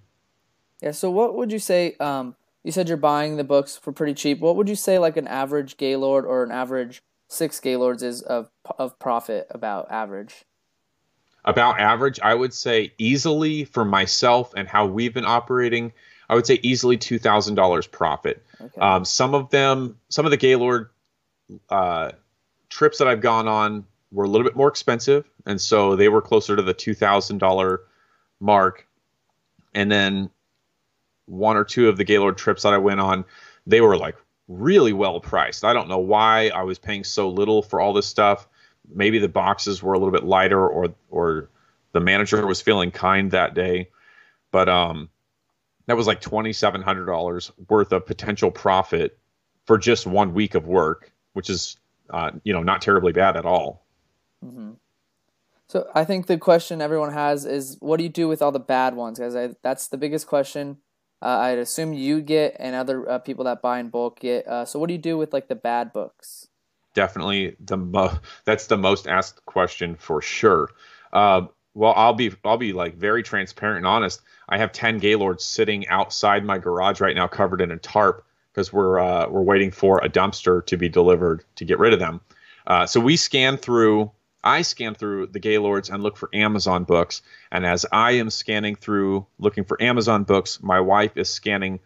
Yeah. 0.80 0.92
So 0.92 1.10
what 1.10 1.34
would 1.36 1.52
you 1.52 1.58
say? 1.58 1.94
Um, 2.00 2.36
you 2.64 2.72
said 2.72 2.88
you're 2.88 2.96
buying 2.96 3.36
the 3.36 3.44
books 3.44 3.76
for 3.76 3.92
pretty 3.92 4.14
cheap. 4.14 4.40
What 4.40 4.56
would 4.56 4.68
you 4.68 4.74
say 4.74 4.98
like 4.98 5.16
an 5.16 5.28
average 5.28 5.76
Gaylord 5.76 6.26
or 6.26 6.42
an 6.42 6.50
average 6.50 7.02
six 7.28 7.60
Gaylords 7.60 8.02
is 8.02 8.22
of 8.22 8.50
of 8.78 8.98
profit 8.98 9.46
about 9.50 9.90
average? 9.90 10.44
About 11.48 11.80
average. 11.80 12.20
I 12.20 12.34
would 12.34 12.52
say 12.52 12.92
easily 12.98 13.64
for 13.64 13.84
myself 13.84 14.52
and 14.54 14.68
how 14.68 14.86
we've 14.86 15.14
been 15.14 15.24
operating, 15.24 15.92
I 16.28 16.34
would 16.34 16.46
say 16.46 16.60
easily 16.62 16.96
two 16.98 17.18
thousand 17.18 17.54
dollars 17.54 17.86
profit. 17.86 18.44
Okay. 18.60 18.80
Um, 18.80 19.04
some 19.04 19.34
of 19.34 19.50
them, 19.50 19.98
some 20.10 20.26
of 20.26 20.30
the 20.30 20.36
Gaylord 20.36 20.90
uh, 21.70 22.12
trips 22.68 22.98
that 22.98 23.08
I've 23.08 23.22
gone 23.22 23.48
on 23.48 23.86
were 24.12 24.24
a 24.24 24.28
little 24.28 24.44
bit 24.44 24.56
more 24.56 24.68
expensive, 24.68 25.24
and 25.46 25.60
so 25.60 25.96
they 25.96 26.08
were 26.08 26.20
closer 26.22 26.54
to 26.54 26.62
the 26.62 26.74
two 26.74 26.94
thousand 26.94 27.38
dollar 27.38 27.80
mark. 28.40 28.86
And 29.74 29.90
then 29.90 30.30
one 31.26 31.56
or 31.56 31.64
two 31.64 31.88
of 31.88 31.96
the 31.96 32.04
Gaylord 32.04 32.36
trips 32.36 32.62
that 32.62 32.72
I 32.72 32.78
went 32.78 33.00
on, 33.00 33.24
they 33.66 33.80
were 33.80 33.96
like 33.96 34.16
really 34.48 34.92
well 34.92 35.20
priced. 35.20 35.64
I 35.64 35.72
don't 35.72 35.88
know 35.88 35.98
why 35.98 36.50
I 36.54 36.62
was 36.62 36.78
paying 36.78 37.04
so 37.04 37.28
little 37.28 37.62
for 37.62 37.80
all 37.80 37.92
this 37.92 38.06
stuff 38.06 38.48
maybe 38.92 39.18
the 39.18 39.28
boxes 39.28 39.82
were 39.82 39.94
a 39.94 39.98
little 39.98 40.12
bit 40.12 40.24
lighter 40.24 40.66
or 40.66 40.94
or 41.10 41.48
the 41.92 42.00
manager 42.00 42.46
was 42.46 42.60
feeling 42.60 42.90
kind 42.90 43.30
that 43.32 43.54
day. 43.54 43.90
But 44.50 44.68
um 44.68 45.10
that 45.86 45.96
was 45.96 46.06
like 46.06 46.20
$2700 46.20 47.50
worth 47.68 47.92
of 47.92 48.04
potential 48.04 48.50
profit 48.50 49.18
for 49.64 49.78
just 49.78 50.06
one 50.06 50.34
week 50.34 50.54
of 50.54 50.66
work 50.66 51.12
which 51.38 51.48
is 51.48 51.76
uh, 52.10 52.32
you 52.42 52.52
know 52.52 52.64
not 52.64 52.82
terribly 52.82 53.12
bad 53.12 53.36
at 53.36 53.46
all. 53.46 53.84
Mm-hmm. 54.44 54.72
so 55.66 55.88
i 55.96 56.04
think 56.04 56.26
the 56.26 56.38
question 56.38 56.80
everyone 56.80 57.12
has 57.12 57.44
is 57.44 57.76
what 57.80 57.96
do 57.96 58.04
you 58.04 58.08
do 58.08 58.28
with 58.28 58.40
all 58.40 58.52
the 58.52 58.60
bad 58.60 58.94
ones? 58.94 59.18
Because 59.18 59.56
that's 59.62 59.88
the 59.88 59.96
biggest 59.96 60.28
question 60.28 60.78
uh, 61.20 61.38
i'd 61.46 61.58
assume 61.58 61.92
you 61.92 62.20
get 62.20 62.56
and 62.60 62.76
other 62.76 63.08
uh, 63.08 63.18
people 63.18 63.44
that 63.44 63.62
buy 63.62 63.80
in 63.80 63.88
bulk 63.88 64.20
get. 64.20 64.46
Uh, 64.46 64.64
so 64.64 64.78
what 64.78 64.86
do 64.86 64.94
you 64.94 65.00
do 65.00 65.18
with 65.18 65.32
like 65.32 65.48
the 65.48 65.56
bad 65.56 65.92
books 65.92 66.48
definitely 66.94 67.56
the 67.60 67.76
mo- 67.76 68.18
that's 68.44 68.66
the 68.66 68.76
most 68.76 69.06
asked 69.06 69.44
question 69.46 69.96
for 69.96 70.22
sure. 70.22 70.70
Uh, 71.12 71.46
well, 71.74 71.92
I'll 71.96 72.14
be 72.14 72.32
I'll 72.44 72.56
be 72.56 72.72
like 72.72 72.96
very 72.96 73.22
transparent 73.22 73.78
and 73.78 73.86
honest. 73.86 74.20
I 74.48 74.58
have 74.58 74.72
ten 74.72 74.98
Gaylords 74.98 75.44
sitting 75.44 75.86
outside 75.88 76.44
my 76.44 76.58
garage 76.58 77.00
right 77.00 77.14
now, 77.14 77.28
covered 77.28 77.60
in 77.60 77.70
a 77.70 77.76
tarp, 77.76 78.24
because 78.52 78.72
we're 78.72 78.98
uh, 78.98 79.28
we're 79.28 79.42
waiting 79.42 79.70
for 79.70 79.98
a 80.04 80.08
dumpster 80.08 80.64
to 80.66 80.76
be 80.76 80.88
delivered 80.88 81.44
to 81.56 81.64
get 81.64 81.78
rid 81.78 81.92
of 81.92 81.98
them. 81.98 82.20
Uh, 82.66 82.86
so 82.86 83.00
we 83.00 83.16
scan 83.16 83.56
through. 83.56 84.10
I 84.44 84.62
scan 84.62 84.94
through 84.94 85.28
the 85.28 85.40
Gaylords 85.40 85.90
and 85.90 86.02
look 86.02 86.16
for 86.16 86.30
Amazon 86.32 86.84
books. 86.84 87.22
And 87.50 87.66
as 87.66 87.84
I 87.90 88.12
am 88.12 88.30
scanning 88.30 88.76
through 88.76 89.26
looking 89.38 89.64
for 89.64 89.82
Amazon 89.82 90.22
books, 90.22 90.62
my 90.62 90.80
wife 90.80 91.16
is 91.16 91.28
scanning 91.28 91.80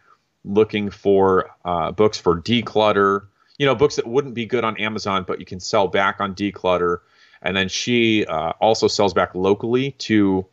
looking 0.45 0.91
for 0.91 1.49
uh, 1.65 1.91
books 1.91 2.19
for 2.19 2.39
Decluttr, 2.39 3.25
you 3.57 3.65
know 3.65 3.75
books 3.75 3.95
that 3.95 4.07
wouldn't 4.07 4.33
be 4.33 4.45
good 4.45 4.63
on 4.63 4.77
Amazon, 4.77 5.25
but 5.27 5.39
you 5.39 5.45
can 5.45 5.59
sell 5.59 5.87
back 5.87 6.19
on 6.19 6.35
Decluttr. 6.35 6.99
And 7.41 7.57
then 7.57 7.67
she 7.67 8.25
uh, 8.25 8.53
also 8.61 8.87
sells 8.87 9.13
back 9.13 9.35
locally 9.35 9.91
to 9.91 10.45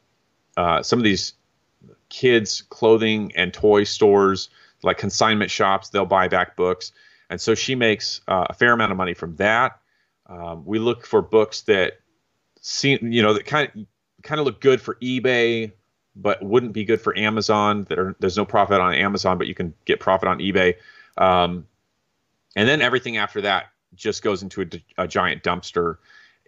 uh, 0.56 0.82
some 0.82 0.98
of 0.98 1.04
these 1.04 1.34
kids' 2.08 2.62
clothing 2.62 3.32
and 3.36 3.54
toy 3.54 3.84
stores, 3.84 4.50
like 4.82 4.98
consignment 4.98 5.50
shops. 5.50 5.90
They'll 5.90 6.04
buy 6.04 6.28
back 6.28 6.56
books, 6.56 6.92
and 7.30 7.40
so 7.40 7.54
she 7.54 7.74
makes 7.74 8.20
uh, 8.26 8.46
a 8.50 8.54
fair 8.54 8.72
amount 8.72 8.90
of 8.90 8.98
money 8.98 9.14
from 9.14 9.36
that. 9.36 9.80
Um, 10.26 10.64
we 10.64 10.78
look 10.78 11.06
for 11.06 11.22
books 11.22 11.62
that 11.62 12.00
seem, 12.60 13.12
you 13.12 13.22
know, 13.22 13.34
that 13.34 13.46
kind 13.46 13.70
of 13.74 13.86
kind 14.22 14.38
of 14.38 14.46
look 14.46 14.60
good 14.60 14.80
for 14.80 14.96
eBay, 14.96 15.72
but 16.14 16.42
wouldn't 16.42 16.72
be 16.72 16.84
good 16.84 17.00
for 17.00 17.16
Amazon. 17.16 17.84
That 17.88 17.98
are 17.98 18.16
there's 18.20 18.36
no 18.36 18.44
profit 18.44 18.80
on 18.80 18.94
Amazon, 18.94 19.38
but 19.38 19.46
you 19.46 19.54
can 19.54 19.74
get 19.84 20.00
profit 20.00 20.28
on 20.28 20.38
eBay. 20.38 20.74
Um, 21.16 21.66
and 22.56 22.68
then 22.68 22.82
everything 22.82 23.16
after 23.16 23.40
that 23.42 23.66
just 23.94 24.22
goes 24.22 24.42
into 24.42 24.62
a, 24.62 25.04
a 25.04 25.08
giant 25.08 25.42
dumpster 25.42 25.96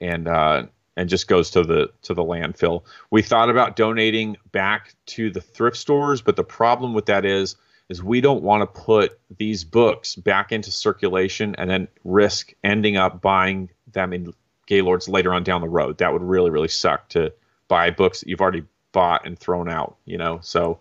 and 0.01 0.29
uh, 0.29 0.65
and 0.97 1.09
just 1.09 1.29
goes 1.29 1.51
to 1.51 1.63
the 1.63 1.91
to 2.03 2.15
the 2.15 2.23
landfill. 2.23 2.85
We 3.11 3.23
thought 3.23 3.51
about 3.51 3.77
donating 3.77 4.37
back 4.51 4.95
to 5.07 5.31
the 5.31 5.41
thrift 5.41 5.77
stores, 5.77 6.23
but 6.23 6.37
the 6.37 6.45
problem 6.45 6.95
with 6.95 7.07
that 7.07 7.25
is 7.25 7.57
is 7.89 8.03
we 8.03 8.21
don't 8.21 8.43
want 8.43 8.63
to 8.63 8.81
put 8.81 9.19
these 9.37 9.65
books 9.65 10.17
back 10.17 10.53
into 10.53 10.71
circulation 10.71 11.55
and 11.57 11.69
then 11.69 11.89
risk 12.05 12.55
ending 12.65 12.97
up 12.97 13.21
buying 13.21 13.69
them 13.93 14.13
in 14.13 14.33
Gaylords 14.67 15.09
later 15.09 15.35
on 15.35 15.43
down 15.45 15.61
the 15.61 15.69
road. 15.69 15.99
That 15.99 16.13
would 16.13 16.23
really 16.23 16.51
really 16.51 16.69
suck 16.69 17.09
to 17.11 17.33
buy 17.69 17.91
books 17.91 18.21
that 18.21 18.29
you've 18.29 18.41
already 18.41 18.65
bought 18.93 19.27
and 19.27 19.39
thrown 19.39 19.69
out. 19.69 19.97
You 20.05 20.19
know, 20.19 20.41
so 20.43 20.81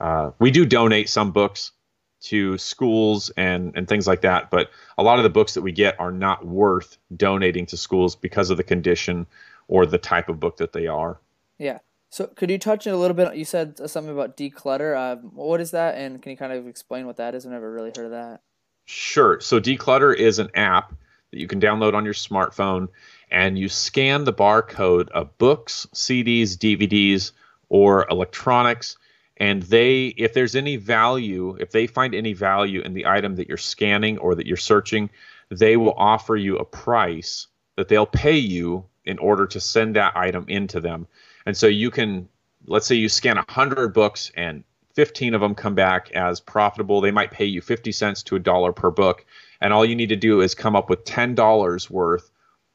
uh, 0.00 0.30
we 0.38 0.50
do 0.50 0.64
donate 0.64 1.08
some 1.08 1.32
books 1.32 1.72
to 2.20 2.58
schools 2.58 3.30
and 3.36 3.72
and 3.76 3.88
things 3.88 4.06
like 4.06 4.22
that 4.22 4.50
but 4.50 4.70
a 4.96 5.02
lot 5.02 5.18
of 5.18 5.22
the 5.22 5.30
books 5.30 5.54
that 5.54 5.62
we 5.62 5.72
get 5.72 5.98
are 6.00 6.10
not 6.10 6.46
worth 6.46 6.98
donating 7.16 7.66
to 7.66 7.76
schools 7.76 8.16
because 8.16 8.50
of 8.50 8.56
the 8.56 8.62
condition 8.64 9.26
or 9.68 9.86
the 9.86 9.98
type 9.98 10.28
of 10.28 10.40
book 10.40 10.56
that 10.56 10.72
they 10.72 10.86
are. 10.86 11.20
Yeah. 11.58 11.78
So 12.10 12.26
could 12.26 12.50
you 12.50 12.58
touch 12.58 12.86
a 12.86 12.96
little 12.96 13.14
bit 13.14 13.36
you 13.36 13.44
said 13.44 13.78
something 13.90 14.12
about 14.12 14.36
Decluttr 14.36 14.96
uh, 14.96 15.16
what 15.16 15.60
is 15.60 15.70
that? 15.72 15.96
And 15.96 16.20
can 16.20 16.30
you 16.30 16.36
kind 16.36 16.52
of 16.52 16.66
explain 16.66 17.06
what 17.06 17.16
that 17.16 17.34
is? 17.34 17.46
I've 17.46 17.52
never 17.52 17.70
really 17.70 17.92
heard 17.96 18.06
of 18.06 18.10
that. 18.12 18.40
Sure. 18.86 19.38
So 19.40 19.60
Decluttr 19.60 20.16
is 20.16 20.38
an 20.38 20.48
app 20.54 20.94
that 21.30 21.38
you 21.38 21.46
can 21.46 21.60
download 21.60 21.94
on 21.94 22.04
your 22.04 22.14
smartphone 22.14 22.88
and 23.30 23.58
you 23.58 23.68
scan 23.68 24.24
the 24.24 24.32
barcode 24.32 25.10
of 25.10 25.36
books 25.36 25.86
cds 25.92 26.56
dvds 26.56 27.32
or 27.68 28.06
electronics 28.10 28.96
and 29.38 29.62
they 29.64 30.06
if 30.16 30.34
there's 30.34 30.56
any 30.56 30.76
value 30.76 31.56
if 31.60 31.70
they 31.70 31.86
find 31.86 32.14
any 32.14 32.32
value 32.32 32.80
in 32.80 32.92
the 32.92 33.06
item 33.06 33.36
that 33.36 33.48
you're 33.48 33.56
scanning 33.56 34.18
or 34.18 34.34
that 34.34 34.46
you're 34.46 34.56
searching 34.56 35.08
they 35.50 35.76
will 35.76 35.94
offer 35.96 36.36
you 36.36 36.58
a 36.58 36.64
price 36.64 37.46
that 37.76 37.88
they'll 37.88 38.06
pay 38.06 38.36
you 38.36 38.84
in 39.04 39.18
order 39.18 39.46
to 39.46 39.60
send 39.60 39.96
that 39.96 40.16
item 40.16 40.44
into 40.48 40.80
them. 40.80 41.06
And 41.46 41.56
so 41.56 41.66
you 41.66 41.90
can 41.90 42.28
let's 42.66 42.86
say 42.86 42.96
you 42.96 43.08
scan 43.08 43.36
100 43.36 43.94
books 43.94 44.30
and 44.36 44.64
15 44.94 45.34
of 45.34 45.40
them 45.40 45.54
come 45.54 45.74
back 45.74 46.10
as 46.10 46.40
profitable. 46.40 47.00
They 47.00 47.12
might 47.12 47.30
pay 47.30 47.44
you 47.44 47.60
50 47.60 47.92
cents 47.92 48.24
to 48.24 48.36
a 48.36 48.40
dollar 48.40 48.72
per 48.72 48.90
book. 48.90 49.24
And 49.60 49.72
all 49.72 49.84
you 49.84 49.94
need 49.94 50.08
to 50.08 50.16
do 50.16 50.40
is 50.40 50.54
come 50.54 50.76
up 50.76 50.90
with 50.90 51.04
$10 51.04 51.90
worth 51.90 52.30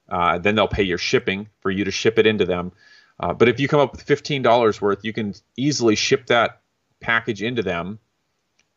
uh, 0.09 0.37
then 0.37 0.55
they'll 0.55 0.67
pay 0.67 0.83
your 0.83 0.97
shipping 0.97 1.47
for 1.61 1.71
you 1.71 1.85
to 1.85 1.91
ship 1.91 2.19
it 2.19 2.27
into 2.27 2.45
them 2.45 2.71
Uh, 3.19 3.33
but 3.33 3.47
if 3.47 3.59
you 3.59 3.67
come 3.67 3.79
up 3.79 3.91
with 3.91 4.01
fifteen 4.01 4.41
dollars 4.41 4.81
worth, 4.81 5.05
you 5.05 5.13
can 5.13 5.33
easily 5.55 5.95
ship 5.95 6.27
that 6.27 6.61
package 6.99 7.43
into 7.43 7.61
them, 7.61 7.99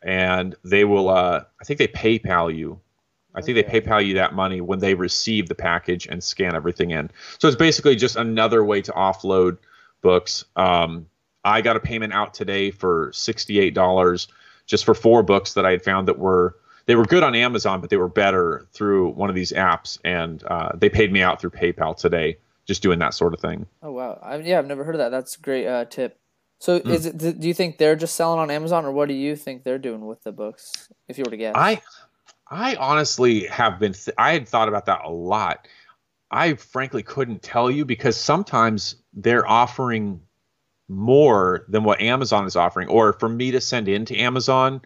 and 0.02 0.54
they 0.64 0.84
will. 0.84 1.08
Uh, 1.08 1.44
I 1.60 1.64
think 1.64 1.78
they 1.78 1.88
PayPal 1.88 2.54
you. 2.54 2.80
I 3.34 3.42
think 3.42 3.58
okay. 3.58 3.68
they 3.68 3.80
PayPal 3.80 4.06
you 4.06 4.14
that 4.14 4.34
money 4.34 4.60
when 4.60 4.78
they 4.78 4.94
receive 4.94 5.48
the 5.48 5.54
package 5.54 6.06
and 6.06 6.24
scan 6.24 6.54
everything 6.54 6.90
in. 6.90 7.10
So 7.38 7.48
it's 7.48 7.56
basically 7.56 7.96
just 7.96 8.16
another 8.16 8.64
way 8.64 8.80
to 8.82 8.92
offload 8.92 9.58
books. 10.00 10.46
Um, 10.56 11.06
I 11.44 11.60
got 11.60 11.76
a 11.76 11.80
payment 11.80 12.12
out 12.12 12.34
today 12.34 12.70
for 12.70 13.10
sixty-eight 13.12 13.74
dollars 13.74 14.28
just 14.66 14.84
for 14.84 14.94
four 14.94 15.22
books 15.22 15.54
that 15.54 15.64
I 15.64 15.70
had 15.70 15.82
found 15.82 16.08
that 16.08 16.18
were 16.18 16.56
they 16.86 16.94
were 16.94 17.04
good 17.04 17.22
on 17.22 17.34
Amazon, 17.34 17.80
but 17.80 17.90
they 17.90 17.96
were 17.96 18.08
better 18.08 18.66
through 18.72 19.10
one 19.10 19.28
of 19.28 19.34
these 19.34 19.52
apps, 19.52 19.98
and 20.04 20.42
uh, 20.44 20.70
they 20.74 20.88
paid 20.88 21.12
me 21.12 21.20
out 21.20 21.40
through 21.40 21.50
PayPal 21.50 21.96
today, 21.96 22.38
just 22.66 22.82
doing 22.82 22.98
that 22.98 23.14
sort 23.14 23.32
of 23.32 23.40
thing. 23.40 23.66
Oh 23.82 23.92
wow, 23.92 24.18
I, 24.22 24.36
yeah, 24.38 24.58
I've 24.58 24.66
never 24.66 24.84
heard 24.84 24.94
of 24.94 24.98
that. 24.98 25.10
That's 25.10 25.36
a 25.36 25.40
great 25.40 25.66
uh, 25.66 25.84
tip. 25.86 26.18
So, 26.58 26.80
mm. 26.80 26.90
is 26.90 27.06
it? 27.06 27.18
Do 27.18 27.46
you 27.46 27.54
think 27.54 27.78
they're 27.78 27.96
just 27.96 28.14
selling 28.14 28.40
on 28.40 28.50
Amazon, 28.50 28.84
or 28.84 28.92
what 28.92 29.08
do 29.08 29.14
you 29.14 29.36
think 29.36 29.62
they're 29.62 29.78
doing 29.78 30.06
with 30.06 30.22
the 30.22 30.32
books? 30.32 30.88
If 31.08 31.18
you 31.18 31.24
were 31.24 31.30
to 31.30 31.36
guess, 31.36 31.54
I, 31.56 31.80
I 32.50 32.76
honestly 32.76 33.46
have 33.46 33.78
been. 33.78 33.92
Th- 33.92 34.14
I 34.18 34.32
had 34.32 34.48
thought 34.48 34.68
about 34.68 34.86
that 34.86 35.02
a 35.04 35.10
lot. 35.10 35.68
I 36.30 36.54
frankly 36.54 37.02
couldn't 37.02 37.42
tell 37.42 37.70
you 37.70 37.84
because 37.84 38.16
sometimes 38.16 38.96
they're 39.12 39.46
offering 39.46 40.20
more 40.88 41.64
than 41.68 41.84
what 41.84 42.00
Amazon 42.00 42.46
is 42.46 42.56
offering, 42.56 42.88
or 42.88 43.12
for 43.12 43.28
me 43.28 43.50
to 43.50 43.60
send 43.60 43.88
into 43.88 44.18
Amazon 44.18 44.80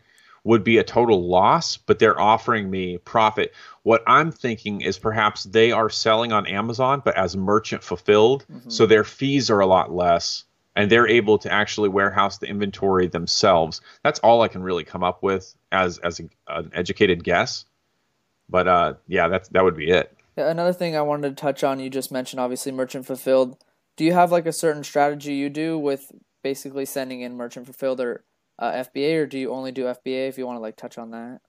would 0.45 0.65
be 0.65 0.79
a 0.79 0.85
total 0.85 1.29
loss, 1.29 1.77
but 1.77 1.99
they're 1.99 2.21
offering 2.21 2.71
me 2.71 2.99
profit. 2.99 3.53
What 3.83 4.03
I'm 4.07 4.33
thinking 4.33 4.81
is 4.81 4.99
perhaps 4.99 5.45
they 5.45 5.73
are 5.73 5.91
selling 5.91 6.33
on 6.33 6.47
Amazon, 6.47 7.03
but 7.05 7.17
as 7.17 7.37
merchant 7.37 7.83
fulfilled, 7.83 8.47
mm-hmm. 8.51 8.71
so 8.71 8.87
their 8.87 9.05
fees 9.05 9.51
are 9.51 9.61
a 9.61 9.67
lot 9.67 9.93
less 9.93 10.45
and 10.77 10.91
they're 10.91 11.09
able 11.09 11.39
to 11.39 11.53
actually 11.53 11.89
warehouse 11.89 12.39
the 12.39 12.47
inventory 12.47 13.07
themselves. 13.07 13.81
That's 14.03 14.21
all 14.21 14.43
I 14.43 14.49
can 14.49 14.63
really 14.63 14.85
come 14.85 15.03
up 15.03 15.23
with 15.23 15.55
as 15.73 15.99
as 15.99 16.21
a, 16.21 16.29
an 16.49 16.71
educated 16.75 17.25
guess. 17.25 17.65
But 18.49 18.69
uh, 18.69 18.95
yeah, 19.07 19.29
that's 19.29 19.49
that 19.51 19.65
would 19.65 19.77
be 19.77 19.91
it. 19.91 20.17
Another 20.37 20.73
thing 20.73 20.97
I 20.97 21.03
wanted 21.03 21.37
to 21.37 21.41
touch 21.41 21.65
on, 21.65 21.81
you 21.81 21.91
just 21.91 22.13
mentioned 22.13 22.41
obviously 22.41 22.73
merchant 22.73 23.07
fulfilled. 23.07 23.59
Do 23.97 24.05
you 24.05 24.13
have 24.13 24.33
like 24.33 24.47
a 24.47 24.53
certain 24.53 24.85
strategy 24.85 25.35
you 25.35 25.51
do 25.51 25.79
with 25.79 26.13
basically 26.43 26.87
sending 26.87 27.21
in 27.21 27.37
merchant 27.37 27.67
fulfilled 27.67 28.01
or 28.01 28.25
uh, 28.61 28.73
FBA, 28.73 29.17
or 29.17 29.27
do 29.27 29.39
you 29.39 29.51
only 29.51 29.73
do 29.73 29.85
FBA? 29.85 30.29
If 30.29 30.39
you 30.39 30.47
want 30.47 30.57
to 30.57 30.61
like 30.61 30.77
touch 30.77 30.99
on 30.99 31.11
that. 31.11 31.41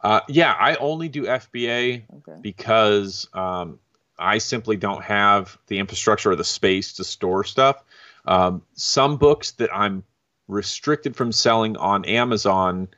Uh, 0.00 0.20
yeah, 0.28 0.52
I 0.58 0.74
only 0.76 1.08
do 1.08 1.24
FBA 1.24 2.04
okay. 2.16 2.38
because 2.40 3.28
um, 3.32 3.78
I 4.18 4.38
simply 4.38 4.76
don't 4.76 5.02
have 5.02 5.56
the 5.66 5.78
infrastructure 5.78 6.32
or 6.32 6.36
the 6.36 6.44
space 6.44 6.94
to 6.94 7.04
store 7.04 7.44
stuff. 7.44 7.82
Um, 8.26 8.62
some 8.74 9.16
books 9.16 9.52
that 9.52 9.74
I'm 9.74 10.02
restricted 10.48 11.16
from 11.16 11.32
selling 11.32 11.76
on 11.76 12.04
Amazon, 12.04 12.88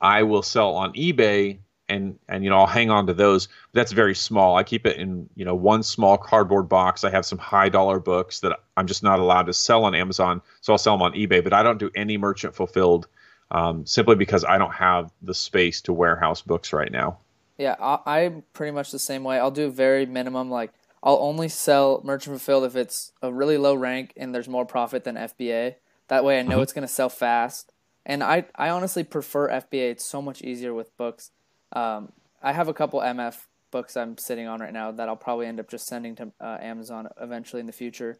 I 0.00 0.22
will 0.24 0.42
sell 0.42 0.74
on 0.74 0.92
eBay 0.92 1.58
and 1.92 2.18
and 2.28 2.44
you 2.44 2.50
know 2.50 2.58
I'll 2.58 2.66
hang 2.66 2.90
on 2.90 3.06
to 3.06 3.14
those. 3.14 3.46
But 3.46 3.80
that's 3.80 3.92
very 3.92 4.14
small. 4.14 4.56
I 4.56 4.62
keep 4.62 4.86
it 4.86 4.96
in 4.96 5.28
you 5.36 5.44
know 5.44 5.54
one 5.54 5.82
small 5.82 6.18
cardboard 6.18 6.68
box. 6.68 7.04
I 7.04 7.10
have 7.10 7.26
some 7.26 7.38
high 7.38 7.68
dollar 7.68 8.00
books 8.00 8.40
that 8.40 8.58
I'm 8.76 8.86
just 8.86 9.02
not 9.02 9.18
allowed 9.18 9.46
to 9.46 9.52
sell 9.52 9.84
on 9.84 9.94
Amazon, 9.94 10.42
so 10.60 10.72
I'll 10.72 10.78
sell 10.78 10.94
them 10.94 11.02
on 11.02 11.12
eBay. 11.12 11.42
But 11.42 11.52
I 11.52 11.62
don't 11.62 11.78
do 11.78 11.90
any 11.94 12.16
merchant 12.16 12.54
fulfilled, 12.54 13.06
um, 13.50 13.86
simply 13.86 14.16
because 14.16 14.44
I 14.44 14.58
don't 14.58 14.74
have 14.74 15.12
the 15.22 15.34
space 15.34 15.80
to 15.82 15.92
warehouse 15.92 16.42
books 16.42 16.72
right 16.72 16.90
now. 16.90 17.18
Yeah, 17.58 17.76
I'm 18.06 18.42
pretty 18.54 18.72
much 18.72 18.90
the 18.90 18.98
same 18.98 19.24
way. 19.24 19.38
I'll 19.38 19.50
do 19.50 19.70
very 19.70 20.06
minimum. 20.06 20.50
Like 20.50 20.72
I'll 21.02 21.18
only 21.18 21.48
sell 21.48 22.00
merchant 22.04 22.34
fulfilled 22.34 22.64
if 22.64 22.76
it's 22.76 23.12
a 23.22 23.32
really 23.32 23.58
low 23.58 23.74
rank 23.74 24.12
and 24.16 24.34
there's 24.34 24.48
more 24.48 24.64
profit 24.64 25.04
than 25.04 25.16
FBA. 25.16 25.76
That 26.08 26.24
way 26.24 26.38
I 26.38 26.42
know 26.42 26.52
mm-hmm. 26.52 26.62
it's 26.62 26.72
going 26.72 26.86
to 26.86 26.92
sell 26.92 27.08
fast. 27.08 27.72
And 28.04 28.22
I, 28.22 28.46
I 28.54 28.70
honestly 28.70 29.04
prefer 29.04 29.48
FBA. 29.48 29.92
It's 29.92 30.04
so 30.04 30.20
much 30.20 30.42
easier 30.42 30.74
with 30.74 30.96
books. 30.96 31.30
Um, 31.72 32.12
I 32.42 32.52
have 32.52 32.68
a 32.68 32.74
couple 32.74 33.00
MF 33.00 33.36
books 33.70 33.96
I'm 33.96 34.18
sitting 34.18 34.46
on 34.46 34.60
right 34.60 34.72
now 34.72 34.92
that 34.92 35.08
I'll 35.08 35.16
probably 35.16 35.46
end 35.46 35.58
up 35.58 35.68
just 35.68 35.86
sending 35.86 36.14
to 36.16 36.32
uh, 36.40 36.58
Amazon 36.60 37.08
eventually 37.20 37.60
in 37.60 37.66
the 37.66 37.72
future. 37.72 38.18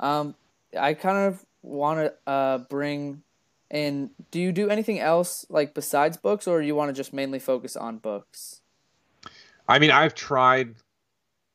Um, 0.00 0.34
I 0.78 0.94
kind 0.94 1.18
of 1.18 1.44
want 1.62 2.00
to 2.00 2.30
uh, 2.30 2.58
bring 2.58 3.22
in. 3.70 4.10
Do 4.30 4.40
you 4.40 4.52
do 4.52 4.70
anything 4.70 5.00
else 5.00 5.44
like 5.48 5.74
besides 5.74 6.16
books, 6.16 6.46
or 6.46 6.62
you 6.62 6.74
want 6.74 6.88
to 6.88 6.94
just 6.94 7.12
mainly 7.12 7.38
focus 7.38 7.76
on 7.76 7.98
books? 7.98 8.60
I 9.68 9.78
mean, 9.78 9.90
I've 9.90 10.14
tried 10.14 10.74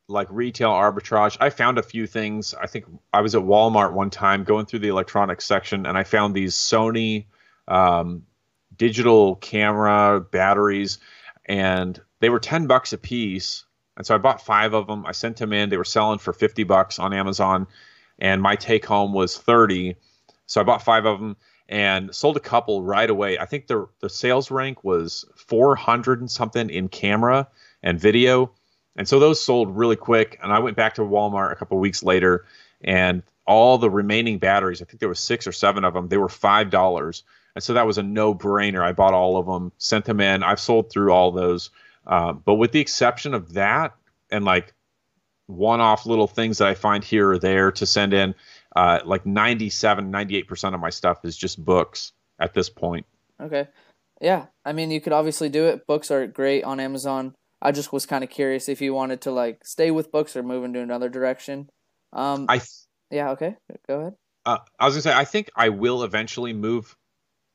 like 0.07 0.27
retail 0.31 0.71
arbitrage. 0.71 1.37
I 1.39 1.49
found 1.49 1.77
a 1.77 1.83
few 1.83 2.07
things. 2.07 2.53
I 2.53 2.67
think 2.67 2.85
I 3.13 3.21
was 3.21 3.35
at 3.35 3.41
Walmart 3.41 3.93
one 3.93 4.09
time 4.09 4.43
going 4.43 4.65
through 4.65 4.79
the 4.79 4.87
electronics 4.87 5.45
section, 5.45 5.85
and 5.85 5.97
I 5.97 6.03
found 6.03 6.33
these 6.33 6.55
Sony 6.55 7.25
um, 7.67 8.23
digital 8.75 9.35
camera 9.35 10.19
batteries 10.19 10.97
and 11.49 11.99
they 12.19 12.29
were 12.29 12.39
10 12.39 12.67
bucks 12.67 12.93
a 12.93 12.97
piece. 12.97 13.65
And 13.97 14.05
so 14.05 14.15
I 14.15 14.19
bought 14.19 14.45
five 14.45 14.73
of 14.73 14.87
them. 14.87 15.05
I 15.05 15.11
sent 15.11 15.37
them 15.37 15.51
in. 15.51 15.69
They 15.69 15.77
were 15.77 15.83
selling 15.83 16.19
for 16.19 16.31
50 16.31 16.63
bucks 16.63 16.99
on 16.99 17.11
Amazon, 17.11 17.67
and 18.19 18.41
my 18.41 18.55
take 18.55 18.85
home 18.85 19.11
was 19.11 19.37
30. 19.37 19.97
So 20.45 20.61
I 20.61 20.63
bought 20.63 20.83
five 20.83 21.05
of 21.05 21.19
them 21.19 21.35
and 21.67 22.15
sold 22.15 22.37
a 22.37 22.39
couple 22.39 22.83
right 22.83 23.09
away. 23.09 23.37
I 23.37 23.45
think 23.45 23.67
the 23.67 23.89
the 23.99 24.09
sales 24.09 24.49
rank 24.49 24.83
was 24.83 25.25
400 25.35 26.21
and 26.21 26.31
something 26.31 26.69
in 26.69 26.87
camera 26.87 27.47
and 27.83 27.99
video. 27.99 28.51
And 28.95 29.07
so 29.07 29.19
those 29.19 29.41
sold 29.41 29.75
really 29.75 29.95
quick. 29.95 30.39
And 30.41 30.53
I 30.53 30.59
went 30.59 30.77
back 30.77 30.95
to 30.95 31.01
Walmart 31.01 31.51
a 31.51 31.55
couple 31.55 31.77
weeks 31.79 32.03
later, 32.03 32.45
and 32.81 33.23
all 33.45 33.77
the 33.77 33.89
remaining 33.89 34.37
batteries, 34.37 34.81
I 34.81 34.85
think 34.85 34.99
there 34.99 35.09
was 35.09 35.19
six 35.19 35.47
or 35.47 35.51
seven 35.51 35.83
of 35.83 35.93
them, 35.93 36.07
they 36.07 36.17
were 36.17 36.29
five 36.29 36.69
dollars. 36.69 37.23
And 37.55 37.63
so 37.63 37.73
that 37.73 37.85
was 37.85 37.97
a 37.97 38.03
no 38.03 38.33
brainer. 38.33 38.81
I 38.81 38.93
bought 38.93 39.13
all 39.13 39.37
of 39.37 39.45
them, 39.45 39.71
sent 39.77 40.05
them 40.05 40.19
in. 40.19 40.43
I've 40.43 40.59
sold 40.59 40.91
through 40.91 41.11
all 41.11 41.31
those. 41.31 41.69
Um, 42.05 42.41
but 42.45 42.55
with 42.55 42.71
the 42.71 42.79
exception 42.79 43.33
of 43.33 43.53
that 43.53 43.95
and 44.31 44.45
like 44.45 44.73
one 45.47 45.81
off 45.81 46.05
little 46.05 46.27
things 46.27 46.59
that 46.59 46.67
I 46.67 46.75
find 46.75 47.03
here 47.03 47.31
or 47.31 47.39
there 47.39 47.71
to 47.73 47.85
send 47.85 48.13
in, 48.13 48.35
uh, 48.75 48.99
like 49.03 49.25
97, 49.25 50.11
98% 50.11 50.73
of 50.73 50.79
my 50.79 50.89
stuff 50.89 51.25
is 51.25 51.35
just 51.35 51.63
books 51.63 52.13
at 52.39 52.53
this 52.53 52.69
point. 52.69 53.05
Okay. 53.41 53.67
Yeah. 54.21 54.47
I 54.63 54.73
mean, 54.73 54.91
you 54.91 55.01
could 55.01 55.13
obviously 55.13 55.49
do 55.49 55.65
it. 55.65 55.87
Books 55.87 56.11
are 56.11 56.27
great 56.27 56.63
on 56.63 56.79
Amazon. 56.79 57.35
I 57.61 57.71
just 57.71 57.91
was 57.91 58.05
kind 58.05 58.23
of 58.23 58.29
curious 58.29 58.69
if 58.69 58.81
you 58.81 58.93
wanted 58.93 59.21
to 59.21 59.31
like 59.31 59.65
stay 59.65 59.91
with 59.91 60.11
books 60.11 60.35
or 60.35 60.43
move 60.43 60.63
into 60.63 60.79
another 60.79 61.09
direction. 61.09 61.69
Um, 62.13 62.45
I 62.47 62.57
th- 62.59 62.69
yeah. 63.11 63.31
Okay. 63.31 63.55
Go 63.87 63.99
ahead. 63.99 64.13
Uh, 64.45 64.59
I 64.79 64.85
was 64.85 64.95
gonna 64.95 65.01
say 65.01 65.13
I 65.13 65.25
think 65.25 65.49
I 65.55 65.69
will 65.69 66.03
eventually 66.03 66.53
move 66.53 66.95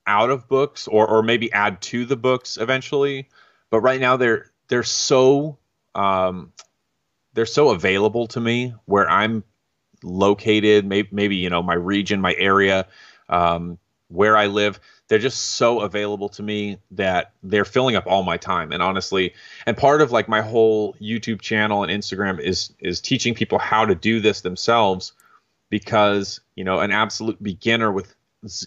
out 0.06 0.30
of 0.30 0.48
books 0.48 0.86
or 0.88 1.06
or 1.06 1.22
maybe 1.22 1.52
add 1.52 1.80
to 1.82 2.04
the 2.04 2.16
books 2.16 2.56
eventually. 2.56 3.28
But 3.70 3.80
right 3.80 4.00
now 4.00 4.16
they're 4.16 4.50
they're 4.68 4.82
so 4.82 5.58
um, 5.94 6.52
they're 7.34 7.46
so 7.46 7.70
available 7.70 8.26
to 8.28 8.40
me 8.40 8.74
where 8.86 9.08
I'm 9.08 9.44
located, 10.02 10.84
maybe 10.84 11.08
maybe 11.12 11.36
you 11.36 11.50
know 11.50 11.62
my 11.62 11.74
region, 11.74 12.20
my 12.20 12.34
area, 12.34 12.86
um, 13.28 13.78
where 14.08 14.36
I 14.36 14.46
live. 14.46 14.80
They're 15.08 15.18
just 15.18 15.40
so 15.56 15.80
available 15.80 16.30
to 16.30 16.42
me 16.42 16.78
that 16.92 17.32
they're 17.42 17.66
filling 17.66 17.94
up 17.94 18.06
all 18.06 18.22
my 18.22 18.38
time. 18.38 18.72
And 18.72 18.82
honestly, 18.82 19.34
and 19.66 19.76
part 19.76 20.00
of 20.00 20.12
like 20.12 20.28
my 20.28 20.40
whole 20.40 20.94
YouTube 20.94 21.42
channel 21.42 21.82
and 21.82 21.92
Instagram 21.92 22.40
is 22.40 22.72
is 22.78 23.00
teaching 23.00 23.34
people 23.34 23.58
how 23.58 23.84
to 23.84 23.94
do 23.94 24.20
this 24.20 24.40
themselves 24.40 25.12
because 25.70 26.40
you 26.54 26.64
know 26.64 26.80
an 26.80 26.90
absolute 26.90 27.42
beginner 27.42 27.90
with 27.92 28.14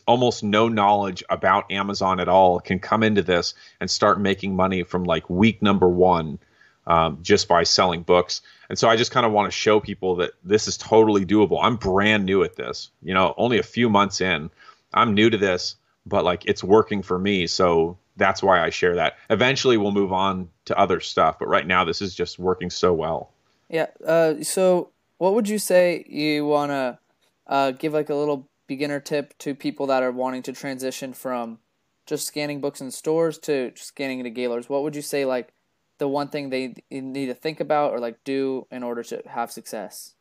almost 0.05 0.43
no 0.43 0.67
knowledge 0.67 1.23
about 1.29 1.71
Amazon 1.71 2.19
at 2.19 2.27
all 2.27 2.59
can 2.59 2.79
come 2.79 3.03
into 3.03 3.21
this 3.21 3.53
and 3.79 3.89
start 3.89 4.19
making 4.19 4.55
money 4.55 4.83
from 4.83 5.03
like 5.03 5.29
week 5.29 5.61
number 5.61 5.87
one 5.87 6.39
um, 6.87 7.19
just 7.21 7.47
by 7.47 7.63
selling 7.63 8.01
books. 8.01 8.41
And 8.69 8.79
so 8.79 8.89
I 8.89 8.95
just 8.95 9.11
kind 9.11 9.25
of 9.25 9.31
want 9.31 9.51
to 9.51 9.57
show 9.57 9.79
people 9.79 10.15
that 10.17 10.31
this 10.43 10.67
is 10.67 10.77
totally 10.77 11.25
doable. 11.25 11.59
I'm 11.61 11.75
brand 11.75 12.25
new 12.25 12.43
at 12.43 12.55
this, 12.55 12.89
you 13.03 13.13
know, 13.13 13.33
only 13.37 13.59
a 13.59 13.63
few 13.63 13.89
months 13.89 14.21
in. 14.21 14.49
I'm 14.93 15.13
new 15.13 15.29
to 15.29 15.37
this, 15.37 15.75
but 16.05 16.23
like 16.23 16.45
it's 16.45 16.63
working 16.63 17.03
for 17.03 17.19
me. 17.19 17.47
So 17.47 17.97
that's 18.15 18.41
why 18.41 18.61
I 18.61 18.69
share 18.69 18.95
that. 18.95 19.17
Eventually 19.29 19.77
we'll 19.77 19.91
move 19.91 20.13
on 20.13 20.49
to 20.65 20.77
other 20.77 20.99
stuff, 20.99 21.37
but 21.39 21.47
right 21.47 21.67
now 21.67 21.83
this 21.83 22.01
is 22.01 22.15
just 22.15 22.39
working 22.39 22.69
so 22.69 22.93
well. 22.93 23.31
Yeah. 23.69 23.87
Uh, 24.05 24.41
so 24.43 24.89
what 25.17 25.33
would 25.33 25.49
you 25.49 25.59
say 25.59 26.05
you 26.07 26.45
want 26.45 26.71
to 26.71 26.99
uh, 27.47 27.71
give 27.71 27.93
like 27.93 28.09
a 28.09 28.15
little 28.15 28.47
beginner 28.67 28.99
tip 28.99 29.37
to 29.39 29.55
people 29.55 29.87
that 29.87 30.03
are 30.03 30.11
wanting 30.11 30.43
to 30.43 30.53
transition 30.53 31.13
from 31.13 31.59
just 32.05 32.25
scanning 32.25 32.61
books 32.61 32.81
in 32.81 32.91
stores 32.91 33.37
to 33.39 33.71
scanning 33.75 34.19
into 34.19 34.29
Gaylords? 34.29 34.69
What 34.69 34.83
would 34.83 34.95
you 34.95 35.01
say 35.01 35.25
like 35.25 35.53
the 35.97 36.07
one 36.07 36.29
thing 36.29 36.49
they 36.49 36.75
need 36.91 37.27
to 37.27 37.33
think 37.33 37.59
about 37.59 37.91
or 37.91 37.99
like 37.99 38.23
do 38.23 38.67
in 38.71 38.83
order 38.83 39.03
to 39.03 39.21
have 39.27 39.51
success? 39.51 40.13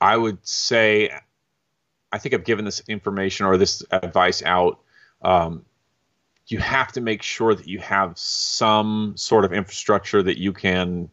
I 0.00 0.16
would 0.16 0.46
say, 0.46 1.10
I 2.12 2.18
think 2.18 2.34
I've 2.34 2.44
given 2.44 2.64
this 2.64 2.82
information 2.88 3.46
or 3.46 3.56
this 3.56 3.84
advice 3.90 4.42
out. 4.42 4.80
Um, 5.22 5.64
you 6.48 6.58
have 6.58 6.92
to 6.92 7.00
make 7.00 7.22
sure 7.22 7.54
that 7.54 7.66
you 7.66 7.80
have 7.80 8.16
some 8.18 9.14
sort 9.16 9.44
of 9.44 9.52
infrastructure 9.52 10.22
that 10.22 10.38
you 10.38 10.52
can 10.52 11.08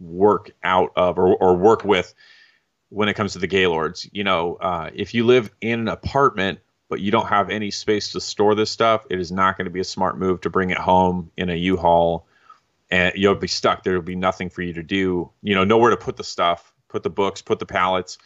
work 0.00 0.50
out 0.64 0.92
of 0.96 1.18
or, 1.18 1.36
or 1.36 1.56
work 1.56 1.84
with 1.84 2.14
when 2.92 3.08
it 3.08 3.14
comes 3.14 3.32
to 3.32 3.38
the 3.38 3.46
Gaylords. 3.46 4.08
You 4.12 4.22
know, 4.22 4.56
uh, 4.56 4.90
if 4.94 5.14
you 5.14 5.24
live 5.24 5.50
in 5.60 5.80
an 5.80 5.88
apartment 5.88 6.60
but 6.88 7.00
you 7.00 7.10
don't 7.10 7.28
have 7.28 7.48
any 7.48 7.70
space 7.70 8.12
to 8.12 8.20
store 8.20 8.54
this 8.54 8.70
stuff, 8.70 9.06
it 9.08 9.18
is 9.18 9.32
not 9.32 9.56
going 9.56 9.64
to 9.64 9.70
be 9.70 9.80
a 9.80 9.84
smart 9.84 10.18
move 10.18 10.42
to 10.42 10.50
bring 10.50 10.68
it 10.68 10.76
home 10.76 11.30
in 11.38 11.48
a 11.48 11.54
U-Haul, 11.54 12.26
and 12.90 13.14
you'll 13.16 13.34
be 13.34 13.48
stuck. 13.48 13.82
There 13.82 13.94
will 13.94 14.02
be 14.02 14.14
nothing 14.14 14.50
for 14.50 14.60
you 14.60 14.74
to 14.74 14.82
do. 14.82 15.30
You 15.42 15.54
know, 15.54 15.64
nowhere 15.64 15.88
to 15.90 15.96
put 15.96 16.18
the 16.18 16.24
stuff, 16.24 16.70
put 16.88 17.02
the 17.02 17.08
books, 17.08 17.40
put 17.40 17.58
the 17.58 17.64
pallets. 17.64 18.18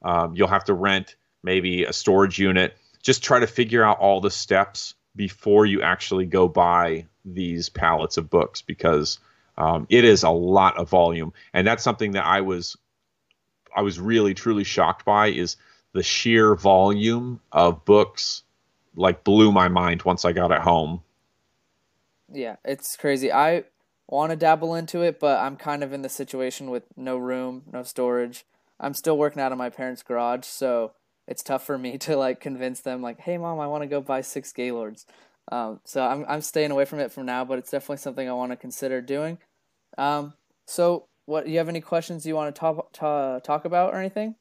Um, 0.00 0.34
you'll 0.34 0.48
have 0.48 0.64
to 0.64 0.72
rent 0.72 1.16
maybe 1.42 1.84
a 1.84 1.92
storage 1.92 2.38
unit. 2.38 2.78
Just 3.02 3.22
try 3.22 3.38
to 3.38 3.46
figure 3.46 3.84
out 3.84 3.98
all 3.98 4.22
the 4.22 4.30
steps 4.30 4.94
before 5.14 5.66
you 5.66 5.82
actually 5.82 6.24
go 6.24 6.48
buy 6.48 7.04
these 7.26 7.68
pallets 7.68 8.16
of 8.16 8.30
books 8.30 8.62
because 8.62 9.18
um, 9.58 9.86
it 9.90 10.04
is 10.04 10.22
a 10.22 10.30
lot 10.30 10.78
of 10.78 10.88
volume, 10.88 11.34
and 11.52 11.66
that's 11.66 11.84
something 11.84 12.12
that 12.12 12.24
I 12.24 12.40
was 12.40 12.78
I 13.76 13.82
was 13.82 14.00
really 14.00 14.34
truly 14.34 14.64
shocked 14.64 15.04
by 15.04 15.28
is 15.28 15.56
the 15.92 16.02
sheer 16.02 16.54
volume 16.56 17.40
of 17.52 17.84
books 17.84 18.42
like 18.96 19.24
blew 19.24 19.52
my 19.52 19.68
mind 19.68 20.02
once 20.02 20.24
I 20.24 20.32
got 20.32 20.50
it 20.50 20.60
home. 20.60 21.02
Yeah, 22.32 22.56
it's 22.64 22.96
crazy. 22.96 23.30
I 23.30 23.64
want 24.08 24.30
to 24.30 24.36
dabble 24.36 24.74
into 24.74 25.02
it, 25.02 25.20
but 25.20 25.38
I'm 25.38 25.56
kind 25.56 25.84
of 25.84 25.92
in 25.92 26.02
the 26.02 26.08
situation 26.08 26.70
with 26.70 26.84
no 26.96 27.16
room, 27.16 27.62
no 27.72 27.82
storage. 27.82 28.44
I'm 28.80 28.94
still 28.94 29.16
working 29.16 29.40
out 29.40 29.52
of 29.52 29.58
my 29.58 29.70
parents' 29.70 30.02
garage, 30.02 30.44
so 30.44 30.92
it's 31.26 31.42
tough 31.42 31.64
for 31.64 31.78
me 31.78 31.98
to 32.06 32.16
like 32.16 32.40
convince 32.40 32.80
them 32.80 33.02
like, 33.02 33.20
"Hey 33.20 33.38
mom, 33.38 33.60
I 33.60 33.66
want 33.66 33.82
to 33.82 33.88
go 33.88 34.00
buy 34.00 34.22
6 34.22 34.52
Gaylords." 34.52 35.06
Um, 35.52 35.80
so 35.84 36.04
I'm 36.04 36.24
I'm 36.28 36.40
staying 36.40 36.70
away 36.70 36.84
from 36.84 36.98
it 37.00 37.12
from 37.12 37.26
now, 37.26 37.44
but 37.44 37.58
it's 37.58 37.70
definitely 37.70 37.98
something 37.98 38.28
I 38.28 38.32
want 38.32 38.52
to 38.52 38.56
consider 38.56 39.00
doing. 39.00 39.38
Um, 39.98 40.34
so 40.66 41.06
what 41.26 41.44
do 41.44 41.50
you 41.50 41.58
have 41.58 41.68
any 41.68 41.80
questions 41.80 42.24
you 42.24 42.34
want 42.34 42.54
to 42.54 42.58
talk 42.58 42.92
to, 42.94 43.40
talk 43.44 43.64
about 43.64 43.92
or 43.92 43.98
anything? 43.98 44.34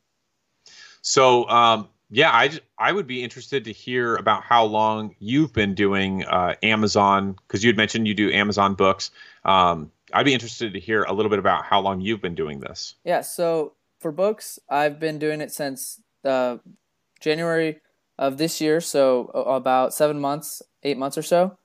So 1.02 1.48
um, 1.50 1.90
yeah, 2.10 2.32
I 2.32 2.52
I 2.78 2.92
would 2.92 3.08
be 3.08 3.24
interested 3.24 3.66
to 3.66 3.74
hear 3.74 4.16
about 4.16 4.44
how 4.44 4.66
long 4.66 5.16
you've 5.20 5.54
been 5.54 5.76
doing 5.76 6.24
uh, 6.24 6.56
Amazon 6.64 7.36
because 7.48 7.64
you 7.64 7.70
had 7.70 7.78
mentioned 7.78 8.08
you 8.08 8.14
do 8.14 8.32
Amazon 8.32 8.76
books. 8.76 9.12
Um, 9.44 9.92
I'd 10.14 10.26
be 10.26 10.34
interested 10.34 10.74
to 10.74 10.80
hear 10.80 11.04
a 11.04 11.14
little 11.14 11.30
bit 11.30 11.40
about 11.40 11.66
how 11.66 11.82
long 11.82 12.00
you've 12.00 12.22
been 12.22 12.36
doing 12.36 12.60
this. 12.60 12.96
Yeah, 13.04 13.22
so 13.22 13.74
for 14.00 14.12
books, 14.12 14.60
I've 14.70 15.00
been 15.00 15.20
doing 15.20 15.42
it 15.42 15.52
since 15.52 16.00
uh, 16.24 16.58
January 17.20 17.82
of 18.18 18.38
this 18.38 18.62
year, 18.62 18.80
so 18.80 19.26
about 19.26 19.94
seven 19.94 20.20
months, 20.20 20.62
eight 20.84 20.98
months 20.98 21.18
or 21.18 21.24
so. 21.24 21.58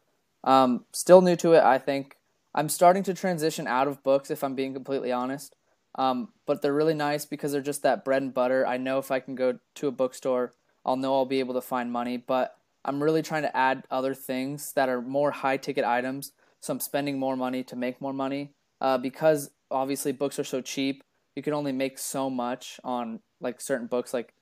Um, 0.43 0.85
still 0.93 1.21
new 1.21 1.37
to 1.37 1.53
it, 1.53 1.63
I 1.63 1.79
think. 1.79 2.17
I'm 2.55 2.69
starting 2.69 3.03
to 3.05 3.15
transition 3.15 3.67
out 3.67 3.89
of 3.89 4.03
books, 4.03 4.31
if 4.31 4.43
I'm 4.43 4.55
being 4.55 4.75
completely 4.75 5.13
honest. 5.13 5.55
Um, 5.97 6.29
but 6.47 6.63
they're 6.63 6.73
really 6.73 6.95
nice 6.95 7.25
because 7.25 7.53
they're 7.53 7.61
just 7.61 7.83
that 7.83 8.05
bread 8.05 8.23
and 8.23 8.35
butter. 8.35 8.67
I 8.67 8.77
know 8.77 8.99
if 8.99 9.11
I 9.11 9.21
can 9.21 9.35
go 9.35 9.59
to 9.77 9.89
a 9.89 9.93
bookstore, 9.93 10.53
I'll 10.85 10.97
know 10.97 11.15
I'll 11.15 11.27
be 11.27 11.41
able 11.41 11.55
to 11.55 11.61
find 11.61 11.93
money. 11.93 12.17
But 12.17 12.57
I'm 12.85 13.03
really 13.03 13.23
trying 13.23 13.43
to 13.43 13.57
add 13.57 13.85
other 13.91 14.15
things 14.15 14.73
that 14.75 14.89
are 14.89 15.03
more 15.03 15.31
high 15.31 15.57
ticket 15.57 15.85
items. 15.85 16.33
So 16.61 16.73
I'm 16.73 16.81
spending 16.81 17.19
more 17.19 17.37
money 17.37 17.63
to 17.65 17.77
make 17.77 18.01
more 18.01 18.13
money. 18.13 18.53
Uh, 18.81 18.99
because 18.99 19.51
obviously 19.71 20.13
books 20.13 20.39
are 20.39 20.45
so 20.45 20.61
cheap, 20.61 21.05
you 21.37 21.43
can 21.43 21.53
only 21.53 21.73
make 21.73 21.99
so 21.99 22.31
much 22.31 22.81
on 22.83 23.21
like 23.41 23.61
certain 23.61 23.87
books. 23.87 24.15
Like 24.15 24.35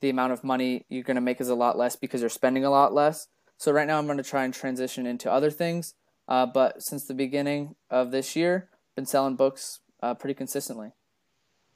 the 0.00 0.10
amount 0.10 0.32
of 0.32 0.44
money 0.44 0.84
you're 0.88 1.02
going 1.02 1.16
to 1.16 1.20
make 1.20 1.40
is 1.40 1.48
a 1.48 1.54
lot 1.54 1.78
less 1.78 1.96
because 1.96 2.20
you're 2.20 2.30
spending 2.30 2.64
a 2.64 2.70
lot 2.70 2.92
less. 2.92 3.28
So 3.58 3.72
right 3.72 3.86
now 3.86 3.98
I'm 3.98 4.06
going 4.06 4.18
to 4.18 4.24
try 4.24 4.44
and 4.44 4.52
transition 4.52 5.06
into 5.06 5.30
other 5.30 5.50
things. 5.50 5.94
Uh, 6.28 6.46
but 6.46 6.82
since 6.82 7.04
the 7.04 7.14
beginning 7.14 7.76
of 7.90 8.10
this 8.10 8.34
year, 8.34 8.68
been 8.94 9.06
selling 9.06 9.36
books 9.36 9.80
uh, 10.02 10.14
pretty 10.14 10.34
consistently. 10.34 10.92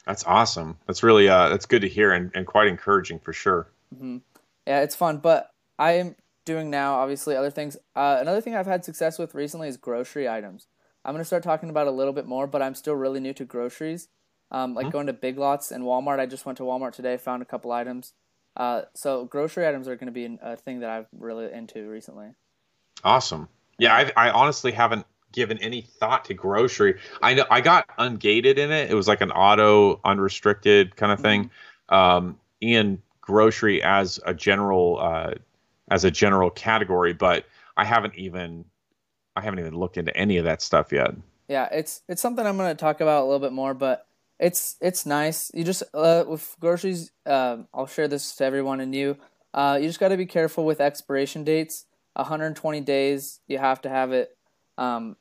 That's 0.06 0.24
awesome. 0.24 0.78
That's 0.86 1.02
really 1.02 1.28
uh, 1.28 1.50
that's 1.50 1.66
good 1.66 1.82
to 1.82 1.88
hear 1.88 2.12
and, 2.12 2.30
and 2.34 2.46
quite 2.46 2.68
encouraging 2.68 3.20
for 3.20 3.32
sure. 3.32 3.70
Mm-hmm. 3.94 4.18
Yeah, 4.66 4.80
it's 4.80 4.96
fun. 4.96 5.18
But 5.18 5.50
I 5.78 5.92
am 5.92 6.16
doing 6.44 6.70
now 6.70 6.94
obviously 6.94 7.36
other 7.36 7.50
things. 7.50 7.76
Uh, 7.94 8.18
another 8.20 8.40
thing 8.40 8.56
I've 8.56 8.66
had 8.66 8.84
success 8.84 9.18
with 9.18 9.34
recently 9.34 9.68
is 9.68 9.76
grocery 9.76 10.28
items. 10.28 10.66
I'm 11.04 11.14
gonna 11.14 11.24
start 11.24 11.42
talking 11.42 11.70
about 11.70 11.86
a 11.86 11.92
little 11.92 12.12
bit 12.12 12.26
more, 12.26 12.46
but 12.46 12.62
I'm 12.62 12.74
still 12.74 12.94
really 12.94 13.20
new 13.20 13.34
to 13.34 13.44
groceries. 13.44 14.08
Um, 14.52 14.74
like 14.74 14.86
mm-hmm. 14.86 14.92
going 14.92 15.06
to 15.06 15.12
Big 15.12 15.38
Lots 15.38 15.70
and 15.70 15.84
Walmart. 15.84 16.18
I 16.18 16.26
just 16.26 16.44
went 16.44 16.58
to 16.58 16.64
Walmart 16.64 16.92
today, 16.92 17.16
found 17.16 17.40
a 17.40 17.46
couple 17.46 17.70
items. 17.70 18.14
Uh, 18.56 18.82
so 18.94 19.24
grocery 19.26 19.66
items 19.66 19.86
are 19.86 19.94
going 19.94 20.06
to 20.06 20.12
be 20.12 20.38
a 20.42 20.56
thing 20.56 20.80
that 20.80 20.90
I've 20.90 21.06
really 21.16 21.52
into 21.52 21.88
recently. 21.88 22.30
Awesome. 23.04 23.48
Yeah, 23.80 23.94
I, 23.94 24.28
I 24.28 24.30
honestly 24.30 24.72
haven't 24.72 25.06
given 25.32 25.58
any 25.58 25.80
thought 25.80 26.26
to 26.26 26.34
grocery. 26.34 26.98
I 27.22 27.34
know 27.34 27.46
I 27.50 27.60
got 27.62 27.88
ungated 27.98 28.58
in 28.58 28.70
it. 28.70 28.90
It 28.90 28.94
was 28.94 29.08
like 29.08 29.22
an 29.22 29.30
auto 29.30 30.00
unrestricted 30.04 30.96
kind 30.96 31.10
of 31.10 31.18
mm-hmm. 31.18 31.24
thing. 31.24 31.50
Um, 31.88 32.38
in 32.60 33.00
grocery 33.22 33.82
as 33.82 34.20
a 34.26 34.34
general 34.34 34.98
uh, 35.00 35.32
as 35.90 36.04
a 36.04 36.10
general 36.10 36.50
category, 36.50 37.14
but 37.14 37.46
I 37.76 37.84
haven't 37.84 38.14
even 38.16 38.66
I 39.34 39.40
haven't 39.40 39.60
even 39.60 39.74
looked 39.74 39.96
into 39.96 40.14
any 40.16 40.36
of 40.36 40.44
that 40.44 40.60
stuff 40.60 40.92
yet. 40.92 41.14
Yeah, 41.48 41.68
it's 41.72 42.02
it's 42.06 42.20
something 42.20 42.46
I'm 42.46 42.58
going 42.58 42.76
to 42.76 42.80
talk 42.80 43.00
about 43.00 43.22
a 43.22 43.24
little 43.24 43.40
bit 43.40 43.52
more, 43.52 43.72
but 43.72 44.06
it's 44.38 44.76
it's 44.80 45.06
nice. 45.06 45.50
You 45.54 45.64
just 45.64 45.82
uh, 45.94 46.24
with 46.28 46.54
groceries. 46.60 47.12
Uh, 47.24 47.58
I'll 47.72 47.86
share 47.86 48.08
this 48.08 48.36
to 48.36 48.44
everyone 48.44 48.80
and 48.80 48.94
you. 48.94 49.16
Uh, 49.54 49.78
you 49.80 49.88
just 49.88 49.98
got 49.98 50.08
to 50.08 50.16
be 50.16 50.26
careful 50.26 50.64
with 50.64 50.80
expiration 50.80 51.44
dates. 51.44 51.86
120 52.20 52.80
days. 52.80 53.40
You 53.46 53.58
have 53.58 53.82
to 53.82 53.88
have 53.88 54.12
it. 54.12 54.36
Um, 54.78 55.16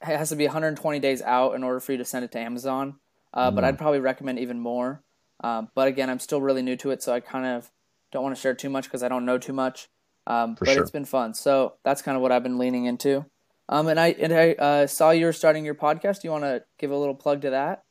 it 0.00 0.16
has 0.16 0.30
to 0.30 0.36
be 0.36 0.44
120 0.44 0.98
days 0.98 1.22
out 1.22 1.54
in 1.54 1.62
order 1.62 1.80
for 1.80 1.92
you 1.92 1.98
to 1.98 2.04
send 2.04 2.24
it 2.24 2.32
to 2.32 2.38
Amazon. 2.38 2.96
Uh, 3.34 3.50
mm. 3.50 3.54
But 3.54 3.64
I'd 3.64 3.78
probably 3.78 4.00
recommend 4.00 4.38
even 4.38 4.60
more. 4.60 5.02
Uh, 5.42 5.62
but 5.74 5.88
again, 5.88 6.08
I'm 6.10 6.18
still 6.18 6.40
really 6.40 6.62
new 6.62 6.76
to 6.76 6.90
it, 6.90 7.02
so 7.02 7.12
I 7.12 7.20
kind 7.20 7.46
of 7.46 7.70
don't 8.12 8.22
want 8.22 8.34
to 8.34 8.40
share 8.40 8.54
too 8.54 8.70
much 8.70 8.84
because 8.84 9.02
I 9.02 9.08
don't 9.08 9.24
know 9.24 9.38
too 9.38 9.52
much. 9.52 9.88
Um, 10.26 10.56
but 10.58 10.68
sure. 10.68 10.82
it's 10.82 10.92
been 10.92 11.04
fun, 11.04 11.34
so 11.34 11.74
that's 11.82 12.00
kind 12.00 12.14
of 12.14 12.22
what 12.22 12.30
I've 12.30 12.44
been 12.44 12.58
leaning 12.58 12.84
into. 12.84 13.26
Um, 13.68 13.88
and 13.88 13.98
I 13.98 14.08
and 14.08 14.32
I 14.32 14.52
uh, 14.52 14.86
saw 14.86 15.10
you 15.10 15.26
were 15.26 15.32
starting 15.32 15.64
your 15.64 15.74
podcast. 15.74 16.20
Do 16.20 16.28
you 16.28 16.30
want 16.32 16.44
to 16.44 16.62
give 16.78 16.92
a 16.92 16.96
little 16.96 17.14
plug 17.14 17.40
to 17.42 17.50
that? 17.50 17.82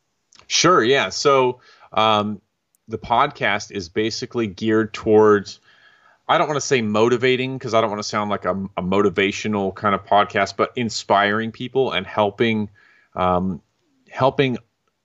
Sure. 0.48 0.82
Yeah. 0.82 1.10
So 1.10 1.60
um, 1.92 2.42
the 2.88 2.98
podcast 2.98 3.72
is 3.72 3.90
basically 3.90 4.48
geared 4.48 4.94
towards 4.94 5.60
I 6.32 6.38
don't 6.38 6.48
want 6.48 6.62
to 6.62 6.66
say 6.66 6.82
motivating 6.82 7.58
because 7.58 7.74
I 7.74 7.82
don't 7.82 7.90
want 7.90 8.00
to 8.00 8.08
sound 8.08 8.30
like 8.30 8.46
a, 8.46 8.52
a, 8.78 8.82
motivational 8.82 9.76
kind 9.76 9.94
of 9.94 10.06
podcast, 10.06 10.56
but 10.56 10.72
inspiring 10.78 11.52
people 11.52 11.92
and 11.92 12.08
helping 12.08 12.70
um, 13.18 13.62
helping 14.10 14.58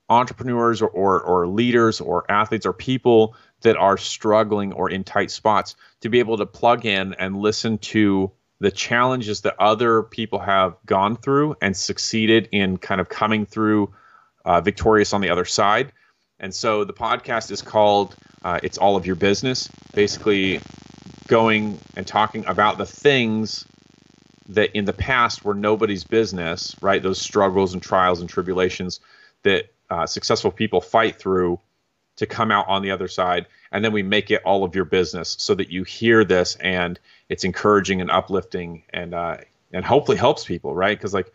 entrepreneurs 0.09 0.83
or, 0.83 0.89
or, 0.89 1.21
or 1.21 1.49
leaders 1.49 2.01
or 2.01 2.31
athletes 2.31 2.65
or 2.65 2.73
people 2.73 3.35
that 3.62 3.77
are 3.77 3.99
struggling 3.99 4.73
or 4.73 4.89
in 4.89 5.03
tight 5.03 5.33
spots 5.33 5.75
to 6.03 6.09
be 6.09 6.21
able 6.21 6.37
to 6.37 6.47
plug 6.47 6.87
in 6.87 7.15
and 7.15 7.37
listen 7.37 7.79
to 7.79 8.31
the 8.61 8.71
challenges 8.71 9.41
that 9.41 9.57
other 9.59 10.05
people 10.05 10.39
have 10.39 10.77
gone 10.87 11.17
through 11.17 11.57
and 11.61 11.77
succeeded 11.77 12.49
in 12.53 12.77
kind 12.77 13.01
of 13.01 13.09
coming 13.09 13.47
through 13.47 13.93
uh, 14.45 14.61
victorious 14.61 15.12
on 15.12 15.21
the 15.23 15.31
other 15.31 15.45
side. 15.45 15.93
And 16.39 16.55
so 16.55 16.85
the 16.85 16.93
podcast 16.93 17.51
is 17.51 17.62
called 17.62 18.15
uh, 18.45 18.61
It's 18.62 18.79
All 18.79 18.95
of 18.95 19.07
Your 19.07 19.17
Business. 19.17 19.69
Basically, 19.93 20.61
going 21.27 21.79
and 21.97 22.07
talking 22.07 22.45
about 22.47 22.79
the 22.79 22.87
things 22.87 23.67
that 24.49 24.77
in 24.77 24.85
the 24.85 24.93
past 24.93 25.45
were 25.45 25.55
nobody's 25.55 26.05
business, 26.05 26.77
right? 26.81 27.03
Those 27.03 27.21
struggles 27.21 27.75
and 27.75 27.83
trials 27.83 28.21
and 28.21 28.29
tribulations 28.29 29.01
that 29.43 29.67
uh, 29.91 30.07
successful 30.07 30.51
people 30.51 30.81
fight 30.81 31.19
through 31.19 31.61
to 32.17 32.27
come 32.27 32.51
out 32.51 32.69
on 32.69 32.83
the 32.83 32.93
other 32.93 33.09
side. 33.09 33.47
And 33.73 33.85
then 33.85 33.93
we 33.93 34.03
make 34.03 34.31
it 34.31 34.43
all 34.45 34.65
of 34.65 34.75
your 34.75 34.85
business 34.85 35.37
so 35.39 35.55
that 35.55 35.71
you 35.71 35.85
hear 35.85 36.25
this 36.25 36.57
and 36.57 36.99
it's 37.29 37.45
encouraging 37.45 38.01
and 38.01 38.11
uplifting 38.11 38.85
and, 38.91 39.12
uh, 39.12 39.39
and 39.73 39.85
hopefully 39.85 40.17
helps 40.17 40.45
people, 40.45 40.75
right? 40.75 40.97
Because 40.97 41.12
like 41.12 41.33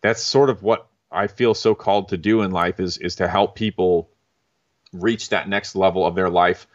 that's 0.00 0.22
sort 0.22 0.50
of 0.50 0.62
what 0.62 0.86
I 1.12 1.28
feel 1.28 1.54
so 1.54 1.74
called 1.74 2.08
to 2.08 2.16
do 2.16 2.42
in 2.42 2.50
life 2.50 2.80
is, 2.80 2.98
is 2.98 3.16
to 3.16 3.28
help 3.28 3.54
people 3.54 4.08
reach 4.92 5.28
that 5.28 5.48
next 5.48 5.76
level 5.76 6.04
of 6.04 6.14
their 6.14 6.30
life, 6.30 6.66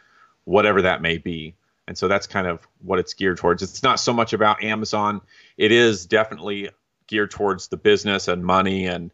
whatever 0.44 0.82
that 0.82 1.02
may 1.02 1.18
be 1.18 1.54
and 1.90 1.98
so 1.98 2.06
that's 2.06 2.28
kind 2.28 2.46
of 2.46 2.64
what 2.84 3.00
it's 3.00 3.14
geared 3.14 3.38
towards. 3.38 3.64
It's 3.64 3.82
not 3.82 3.98
so 3.98 4.12
much 4.12 4.32
about 4.32 4.62
Amazon. 4.62 5.22
It 5.56 5.72
is 5.72 6.06
definitely 6.06 6.70
geared 7.08 7.32
towards 7.32 7.66
the 7.66 7.76
business 7.76 8.28
and 8.28 8.44
money 8.44 8.86
and 8.86 9.10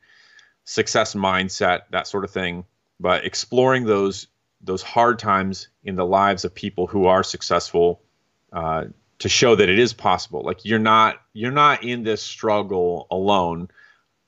success 0.65 1.15
mindset, 1.15 1.85
that 1.93 2.07
sort 2.07 2.25
of 2.25 2.33
thing. 2.33 2.67
But 3.01 3.25
exploring 3.25 3.87
those 3.87 4.27
those 4.61 4.83
hard 4.83 5.19
times 5.19 5.69
in 5.85 5.95
the 5.95 6.05
lives 6.05 6.45
of 6.45 6.55
people 6.55 6.87
who 6.87 7.07
are 7.07 7.23
successful 7.23 8.03
uh, 8.53 8.85
to 9.21 9.29
show 9.31 9.55
that 9.55 9.71
it 9.71 9.79
is 9.79 9.95
possible. 9.95 10.43
Like 10.43 10.67
you're 10.67 10.79
not 10.79 11.19
you're 11.33 11.53
not 11.53 11.83
in 11.83 12.03
this 12.03 12.21
struggle 12.21 13.07
alone. 13.11 13.71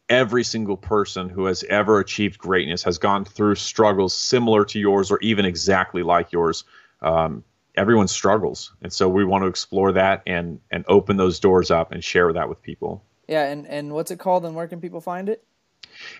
Every 0.09 0.43
single 0.43 0.79
person 0.79 1.29
who 1.29 1.45
has 1.45 1.65
ever 1.65 1.99
achieved 1.99 2.39
greatness 2.39 2.85
has 2.85 2.97
gone 2.97 3.27
through 3.27 3.57
struggles 3.57 4.15
similar 4.15 4.65
to 4.65 4.79
yours 4.79 5.11
or 5.11 5.19
even 5.21 5.45
exactly 5.45 6.03
like 6.03 6.33
yours. 6.33 6.65
Um, 7.03 7.45
everyone 7.79 8.09
struggles 8.09 8.73
and 8.83 8.93
so 8.93 9.09
we 9.09 9.25
want 9.25 9.43
to 9.43 9.49
explore 9.49 9.93
that 9.93 10.23
and 10.27 10.61
and 10.71 10.85
open 10.89 11.17
those 11.17 11.41
doors 11.41 11.71
up 11.71 11.93
and 11.93 12.05
share 12.05 12.33
that 12.33 12.49
with 12.49 12.61
people 12.61 13.03
yeah 13.29 13.45
and 13.45 13.67
and 13.67 13.93
what's 13.93 14.11
it 14.11 14.19
called 14.19 14.45
and 14.45 14.55
where 14.55 14.69
can 14.69 14.81
people 14.81 15.01
find 15.01 15.29
it 15.29 15.45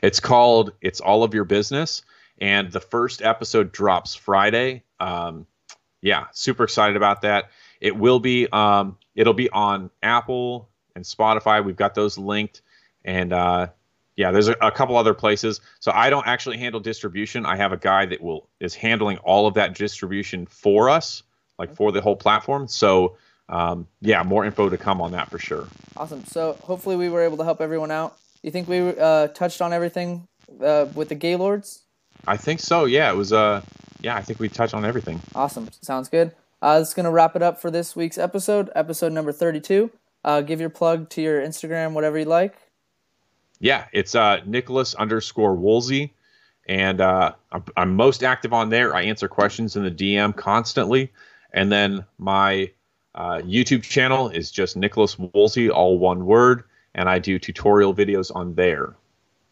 it's 0.03 0.21
called 0.21 0.73
it's 0.81 1.01
all 1.01 1.23
of 1.23 1.35
your 1.35 1.45
business 1.45 2.03
and 2.41 2.71
the 2.71 2.81
first 2.81 3.23
episode 3.23 3.73
drops 3.73 4.15
Friday. 4.15 4.85
Um, 5.01 5.47
yeah, 6.01 6.27
super 6.33 6.65
excited 6.65 6.97
about 6.97 7.23
that. 7.23 7.51
It 7.81 7.97
will 7.97 8.21
be 8.21 8.49
um, 8.49 8.97
it'll 9.15 9.35
be 9.35 9.51
on 9.51 9.91
Apple 10.03 10.69
and 10.95 11.05
Spotify. 11.05 11.65
We've 11.65 11.77
got 11.77 11.95
those 11.95 12.19
linked, 12.19 12.63
and 13.05 13.33
uh, 13.33 13.69
yeah, 14.17 14.31
there's 14.31 14.49
a, 14.49 14.57
a, 14.61 14.71
couple 14.71 14.97
other 14.97 15.15
places. 15.15 15.61
So 15.81 15.93
I 15.93 16.11
don't 16.11 16.27
actually 16.27 16.59
handle 16.59 16.81
distribution. 16.81 17.47
I 17.47 17.57
have 17.57 17.73
a 17.73 17.77
guy 17.77 18.07
that 18.07 18.21
will 18.21 18.49
is 18.61 18.75
handling 18.75 19.19
all 19.19 19.47
of 19.47 19.55
that 19.55 19.75
distribution 19.75 20.47
for 20.47 20.91
us, 20.91 21.23
like 21.59 21.75
for 21.75 21.93
the 21.93 22.01
whole 22.01 22.17
platform. 22.17 22.69
So 22.69 23.17
um, 23.49 23.87
yeah, 24.01 24.23
more 24.23 24.45
info 24.45 24.69
to 24.69 24.77
come 24.77 25.01
on 25.01 25.13
that 25.13 25.31
for 25.31 25.39
sure. 25.39 25.67
Awesome. 25.97 26.25
So 26.25 26.59
hopefully 26.63 26.97
we 26.97 27.09
were 27.09 27.23
able 27.23 27.39
to 27.39 27.45
help 27.45 27.61
everyone 27.61 27.91
out. 27.91 28.17
You 28.43 28.51
think 28.51 28.69
we 28.69 28.81
uh, 28.81 29.29
touched 29.29 29.61
on 29.61 29.73
everything 29.73 30.29
uh, 30.63 30.87
with 30.95 31.09
the 31.09 31.15
Gaylords? 31.15 31.83
I 32.27 32.37
think 32.37 32.61
so. 32.61 32.85
Yeah, 32.85 33.11
it 33.11 33.17
was. 33.17 33.33
Uh, 33.33 33.63
yeah, 34.01 34.17
I 34.17 34.23
think 34.23 34.39
we 34.39 34.49
touched 34.49 34.75
on 34.75 34.85
everything. 34.85 35.21
Awesome. 35.35 35.69
Sounds 35.81 36.09
good. 36.09 36.33
Uh, 36.61 36.79
that's 36.79 36.95
gonna 36.95 37.11
wrap 37.11 37.37
it 37.37 37.43
up 37.43 37.61
for 37.61 37.71
this 37.71 37.97
week's 37.97 38.19
episode, 38.19 38.71
episode 38.75 39.13
number 39.13 39.33
thirty-two. 39.33 39.91
Uh, 40.25 40.41
give 40.41 40.61
your 40.61 40.71
plug 40.71 41.09
to 41.11 41.23
your 41.23 41.41
Instagram, 41.41 41.93
whatever 41.93 42.19
you 42.19 42.25
like. 42.25 42.57
Yeah, 43.61 43.87
it's 43.93 44.15
uh, 44.15 44.41
Nicholas 44.45 44.95
underscore 44.95 45.55
Woolsey, 45.55 46.13
and 46.69 47.01
uh, 47.01 47.33
I'm, 47.51 47.65
I'm 47.77 47.97
most 47.97 48.23
active 48.23 48.53
on 48.53 48.71
there. 48.71 48.95
I 48.95 49.03
answer 49.03 49.29
questions 49.29 49.77
in 49.77 49.83
the 49.85 49.91
DM 49.91 50.37
constantly, 50.37 51.13
and 51.53 51.71
then 51.73 52.05
my 52.19 52.71
uh, 53.15 53.39
YouTube 53.39 53.83
channel 53.83 54.29
is 54.29 54.51
just 54.51 54.77
Nicholas 54.77 55.19
Woolsey, 55.19 55.71
all 55.71 55.99
one 55.99 56.27
word, 56.27 56.65
and 56.95 57.09
I 57.09 57.19
do 57.19 57.39
tutorial 57.39 57.95
videos 57.95 58.31
on 58.35 58.55
there. 58.55 58.97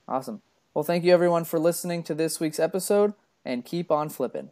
Awesome. 0.09 0.43
Well, 0.75 0.85
thank 0.85 1.05
you 1.05 1.13
everyone 1.13 1.45
for 1.45 1.59
listening 1.59 2.03
to 2.05 2.15
this 2.15 2.39
week's 2.39 2.61
episode, 2.61 3.15
and 3.45 3.65
keep 3.65 3.91
on 3.91 4.09
flipping. 4.09 4.51